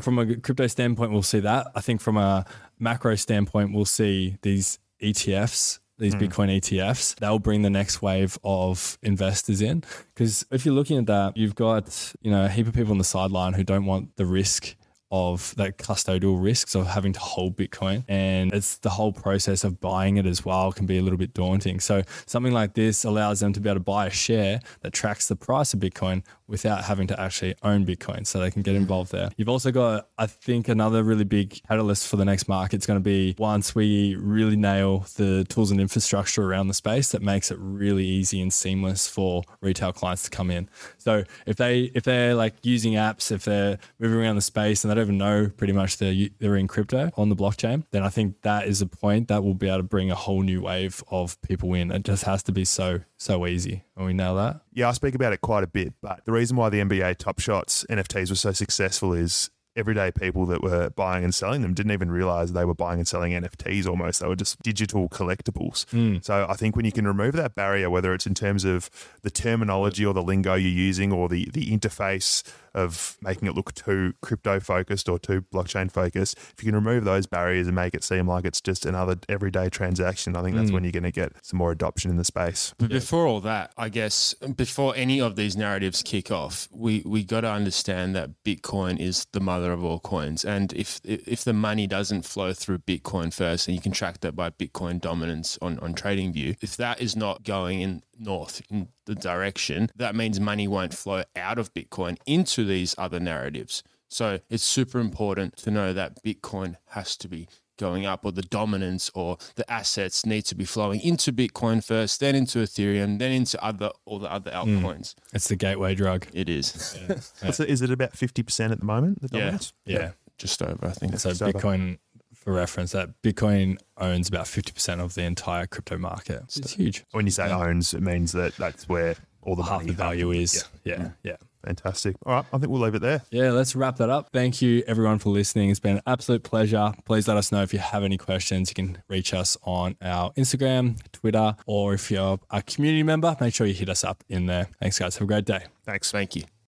from 0.00 0.18
a 0.18 0.36
crypto 0.36 0.66
standpoint, 0.66 1.12
we'll 1.12 1.22
see 1.22 1.40
that. 1.40 1.66
I 1.74 1.80
think 1.80 2.00
from 2.00 2.16
a 2.16 2.46
macro 2.78 3.14
standpoint, 3.16 3.74
we'll 3.74 3.84
see 3.84 4.36
these 4.42 4.78
ETFs. 5.02 5.80
These 5.98 6.14
hmm. 6.14 6.20
Bitcoin 6.20 6.56
ETFs, 6.58 7.16
they'll 7.16 7.38
bring 7.38 7.62
the 7.62 7.70
next 7.70 8.00
wave 8.00 8.38
of 8.44 8.98
investors 9.02 9.60
in. 9.60 9.82
Because 10.14 10.46
if 10.50 10.64
you're 10.64 10.74
looking 10.74 10.98
at 10.98 11.06
that, 11.06 11.36
you've 11.36 11.54
got, 11.54 12.14
you 12.20 12.30
know, 12.30 12.44
a 12.44 12.48
heap 12.48 12.66
of 12.66 12.74
people 12.74 12.92
on 12.92 12.98
the 12.98 13.04
sideline 13.04 13.54
who 13.54 13.64
don't 13.64 13.84
want 13.84 14.16
the 14.16 14.26
risk 14.26 14.76
of 15.10 15.54
that 15.56 15.78
custodial 15.78 16.42
risks 16.42 16.74
of 16.74 16.86
having 16.86 17.12
to 17.14 17.20
hold 17.20 17.56
Bitcoin. 17.56 18.04
And 18.08 18.52
it's 18.52 18.76
the 18.78 18.90
whole 18.90 19.12
process 19.12 19.64
of 19.64 19.80
buying 19.80 20.18
it 20.18 20.26
as 20.26 20.44
well 20.44 20.70
can 20.72 20.86
be 20.86 20.98
a 20.98 21.02
little 21.02 21.18
bit 21.18 21.32
daunting. 21.32 21.80
So 21.80 22.02
something 22.26 22.52
like 22.52 22.74
this 22.74 23.04
allows 23.04 23.40
them 23.40 23.52
to 23.54 23.60
be 23.60 23.68
able 23.70 23.80
to 23.80 23.84
buy 23.84 24.06
a 24.06 24.10
share 24.10 24.60
that 24.82 24.92
tracks 24.92 25.28
the 25.28 25.36
price 25.36 25.72
of 25.72 25.80
Bitcoin 25.80 26.24
without 26.48 26.84
having 26.84 27.06
to 27.06 27.20
actually 27.20 27.54
own 27.62 27.86
Bitcoin. 27.86 28.26
So 28.26 28.40
they 28.40 28.50
can 28.50 28.62
get 28.62 28.74
involved 28.74 29.12
there. 29.12 29.30
You've 29.36 29.48
also 29.48 29.70
got, 29.70 30.08
I 30.18 30.26
think, 30.26 30.68
another 30.68 31.02
really 31.02 31.24
big 31.24 31.60
catalyst 31.68 32.08
for 32.08 32.16
the 32.16 32.24
next 32.24 32.48
market. 32.48 32.76
It's 32.76 32.86
going 32.86 32.98
to 32.98 33.04
be 33.04 33.34
once 33.38 33.74
we 33.74 34.16
really 34.16 34.56
nail 34.56 35.06
the 35.16 35.44
tools 35.44 35.70
and 35.70 35.80
infrastructure 35.80 36.42
around 36.42 36.68
the 36.68 36.74
space 36.74 37.10
that 37.10 37.22
makes 37.22 37.50
it 37.50 37.58
really 37.60 38.04
easy 38.04 38.40
and 38.40 38.52
seamless 38.52 39.06
for 39.06 39.42
retail 39.60 39.92
clients 39.92 40.22
to 40.24 40.30
come 40.30 40.50
in. 40.50 40.68
So 40.96 41.24
if 41.46 41.56
they 41.56 41.90
if 41.94 42.04
they're 42.04 42.34
like 42.34 42.54
using 42.62 42.94
apps, 42.94 43.30
if 43.30 43.44
they're 43.44 43.78
moving 43.98 44.18
around 44.18 44.36
the 44.36 44.42
space 44.42 44.84
and 44.84 44.90
they 44.90 44.94
don't 44.94 45.04
even 45.04 45.18
know 45.18 45.50
pretty 45.56 45.72
much 45.72 45.98
they're 45.98 46.28
they're 46.38 46.56
in 46.56 46.68
crypto 46.68 47.10
on 47.16 47.28
the 47.28 47.36
blockchain, 47.36 47.84
then 47.90 48.02
I 48.02 48.08
think 48.08 48.42
that 48.42 48.66
is 48.66 48.80
a 48.80 48.86
point 48.86 49.28
that 49.28 49.42
will 49.42 49.54
be 49.54 49.68
able 49.68 49.78
to 49.78 49.82
bring 49.82 50.10
a 50.10 50.14
whole 50.14 50.42
new 50.42 50.62
wave 50.62 51.02
of 51.10 51.40
people 51.42 51.74
in. 51.74 51.90
It 51.90 52.04
just 52.04 52.24
has 52.24 52.42
to 52.44 52.52
be 52.52 52.64
so 52.64 53.00
so 53.18 53.46
easy. 53.46 53.84
And 53.96 54.06
we 54.06 54.12
know 54.12 54.36
that. 54.36 54.62
Yeah, 54.72 54.88
I 54.88 54.92
speak 54.92 55.14
about 55.14 55.32
it 55.32 55.40
quite 55.40 55.64
a 55.64 55.68
bit, 55.68 55.92
but 56.00 56.24
the 56.24 56.32
reason 56.32 56.56
why 56.56 56.68
the 56.70 56.78
NBA 56.78 57.16
Top 57.18 57.40
Shots 57.40 57.84
NFTs 57.90 58.30
were 58.30 58.36
so 58.36 58.52
successful 58.52 59.12
is 59.12 59.50
everyday 59.78 60.10
people 60.10 60.44
that 60.46 60.62
were 60.62 60.90
buying 60.90 61.24
and 61.24 61.34
selling 61.34 61.62
them 61.62 61.72
didn't 61.72 61.92
even 61.92 62.10
realize 62.10 62.52
they 62.52 62.64
were 62.64 62.74
buying 62.74 62.98
and 62.98 63.08
selling 63.08 63.32
NFTs 63.32 63.86
almost. 63.86 64.20
They 64.20 64.26
were 64.26 64.36
just 64.36 64.60
digital 64.62 65.08
collectibles. 65.08 65.88
Hmm. 65.90 66.16
So 66.20 66.46
I 66.48 66.54
think 66.54 66.76
when 66.76 66.84
you 66.84 66.92
can 66.92 67.06
remove 67.06 67.34
that 67.34 67.54
barrier, 67.54 67.88
whether 67.88 68.12
it's 68.12 68.26
in 68.26 68.34
terms 68.34 68.64
of 68.64 68.90
the 69.22 69.30
terminology 69.30 70.04
or 70.04 70.12
the 70.12 70.22
lingo 70.22 70.54
you're 70.54 70.70
using 70.70 71.12
or 71.12 71.28
the, 71.28 71.48
the 71.52 71.70
interface 71.70 72.42
of 72.74 73.16
making 73.22 73.48
it 73.48 73.54
look 73.54 73.74
too 73.74 74.14
crypto 74.20 74.60
focused 74.60 75.08
or 75.08 75.18
too 75.18 75.42
blockchain 75.52 75.90
focused, 75.90 76.36
if 76.36 76.62
you 76.62 76.66
can 76.66 76.74
remove 76.74 77.04
those 77.04 77.26
barriers 77.26 77.66
and 77.66 77.74
make 77.74 77.94
it 77.94 78.04
seem 78.04 78.28
like 78.28 78.44
it's 78.44 78.60
just 78.60 78.84
another 78.84 79.16
everyday 79.28 79.68
transaction, 79.68 80.36
I 80.36 80.42
think 80.42 80.56
that's 80.56 80.68
hmm. 80.68 80.74
when 80.74 80.84
you're 80.84 80.92
going 80.92 81.02
to 81.04 81.12
get 81.12 81.32
some 81.42 81.58
more 81.58 81.72
adoption 81.72 82.10
in 82.10 82.16
the 82.16 82.24
space. 82.24 82.74
But 82.78 82.90
before 82.90 83.26
all 83.26 83.40
that, 83.40 83.72
I 83.76 83.88
guess 83.88 84.34
before 84.34 84.94
any 84.96 85.20
of 85.20 85.36
these 85.36 85.56
narratives 85.56 86.02
kick 86.02 86.30
off, 86.30 86.68
we 86.72 87.02
we 87.06 87.24
got 87.24 87.42
to 87.42 87.50
understand 87.50 88.14
that 88.16 88.30
Bitcoin 88.44 88.98
is 88.98 89.26
the 89.32 89.40
mother 89.40 89.67
of 89.72 89.84
all 89.84 89.98
coins, 89.98 90.44
and 90.44 90.72
if 90.72 91.00
if 91.04 91.44
the 91.44 91.52
money 91.52 91.86
doesn't 91.86 92.22
flow 92.22 92.52
through 92.52 92.78
Bitcoin 92.78 93.32
first, 93.32 93.68
and 93.68 93.74
you 93.74 93.80
can 93.80 93.92
track 93.92 94.20
that 94.20 94.34
by 94.34 94.50
Bitcoin 94.50 95.00
dominance 95.00 95.58
on 95.60 95.78
on 95.80 95.94
TradingView, 95.94 96.56
if 96.60 96.76
that 96.76 97.00
is 97.00 97.16
not 97.16 97.42
going 97.42 97.80
in 97.80 98.02
north 98.18 98.62
in 98.70 98.88
the 99.06 99.14
direction, 99.14 99.90
that 99.96 100.14
means 100.14 100.40
money 100.40 100.68
won't 100.68 100.94
flow 100.94 101.22
out 101.36 101.58
of 101.58 101.72
Bitcoin 101.74 102.16
into 102.26 102.64
these 102.64 102.94
other 102.98 103.20
narratives. 103.20 103.82
So 104.08 104.40
it's 104.48 104.64
super 104.64 104.98
important 104.98 105.56
to 105.58 105.70
know 105.70 105.92
that 105.92 106.22
Bitcoin 106.24 106.76
has 106.88 107.16
to 107.18 107.28
be 107.28 107.48
going 107.78 108.04
up 108.04 108.24
or 108.24 108.32
the 108.32 108.42
dominance 108.42 109.10
or 109.14 109.38
the 109.54 109.70
assets 109.70 110.26
need 110.26 110.42
to 110.42 110.54
be 110.54 110.64
flowing 110.64 111.00
into 111.00 111.32
Bitcoin 111.32 111.82
first, 111.82 112.20
then 112.20 112.34
into 112.34 112.58
Ethereum, 112.58 113.18
then 113.18 113.32
into 113.32 113.62
other 113.64 113.90
all 114.04 114.18
the 114.18 114.30
other 114.30 114.50
mm. 114.50 114.82
altcoins. 114.82 115.14
It's 115.32 115.48
the 115.48 115.56
gateway 115.56 115.94
drug. 115.94 116.26
It 116.34 116.48
is. 116.48 116.98
What's 117.40 117.60
it, 117.60 117.68
is 117.70 117.80
it 117.80 117.90
about 117.90 118.12
50% 118.12 118.70
at 118.72 118.80
the 118.80 118.84
moment? 118.84 119.22
The 119.22 119.28
Yeah. 119.32 119.38
dominance? 119.40 119.72
Yeah. 119.86 120.10
Just 120.36 120.60
over, 120.62 120.86
I 120.86 120.92
think. 120.92 121.18
So 121.18 121.32
So- 121.32 121.50
Bitcoin, 121.50 121.98
for 122.34 122.52
reference, 122.52 122.92
that 122.92 123.20
Bitcoin 123.22 123.78
owns 123.96 124.28
about 124.28 124.46
fifty 124.46 124.70
percent 124.72 125.00
of 125.00 125.14
the 125.14 125.22
entire 125.22 125.66
crypto 125.66 125.98
market. 125.98 126.42
It's 126.56 126.74
huge. 126.74 127.04
When 127.10 127.26
you 127.26 127.32
say 127.32 127.50
owns, 127.50 127.92
it 127.92 128.02
means 128.02 128.30
that 128.32 128.56
that's 128.56 128.88
where 128.88 129.16
all 129.42 129.56
the 129.56 129.64
Half 129.64 129.84
the 129.84 129.92
value 129.92 130.32
comes. 130.32 130.54
is. 130.54 130.64
Yeah, 130.84 131.10
yeah. 131.24 131.32
Mm. 131.32 131.38
Fantastic. 131.64 132.16
All 132.24 132.34
right, 132.34 132.44
I 132.52 132.58
think 132.58 132.70
we'll 132.70 132.80
leave 132.80 132.94
it 132.94 133.02
there. 133.02 133.22
Yeah, 133.30 133.50
let's 133.50 133.74
wrap 133.74 133.96
that 133.96 134.10
up. 134.10 134.30
Thank 134.32 134.62
you 134.62 134.82
everyone 134.86 135.18
for 135.18 135.30
listening. 135.30 135.70
It's 135.70 135.80
been 135.80 135.96
an 135.96 136.02
absolute 136.06 136.42
pleasure. 136.42 136.92
Please 137.04 137.26
let 137.28 137.36
us 137.36 137.50
know 137.52 137.62
if 137.62 137.72
you 137.72 137.78
have 137.78 138.04
any 138.04 138.16
questions. 138.16 138.70
You 138.70 138.74
can 138.74 139.02
reach 139.08 139.34
us 139.34 139.56
on 139.64 139.96
our 140.00 140.32
Instagram, 140.32 140.98
Twitter, 141.12 141.56
or 141.66 141.94
if 141.94 142.10
you're 142.10 142.38
a 142.50 142.62
community 142.62 143.02
member, 143.02 143.36
make 143.40 143.54
sure 143.54 143.66
you 143.66 143.74
hit 143.74 143.88
us 143.88 144.04
up 144.04 144.22
in 144.28 144.46
there. 144.46 144.68
Thanks, 144.80 144.98
guys. 144.98 145.16
Have 145.16 145.24
a 145.24 145.26
great 145.26 145.44
day. 145.44 145.64
Thanks. 145.84 146.10
Thank 146.10 146.36
you. 146.36 146.44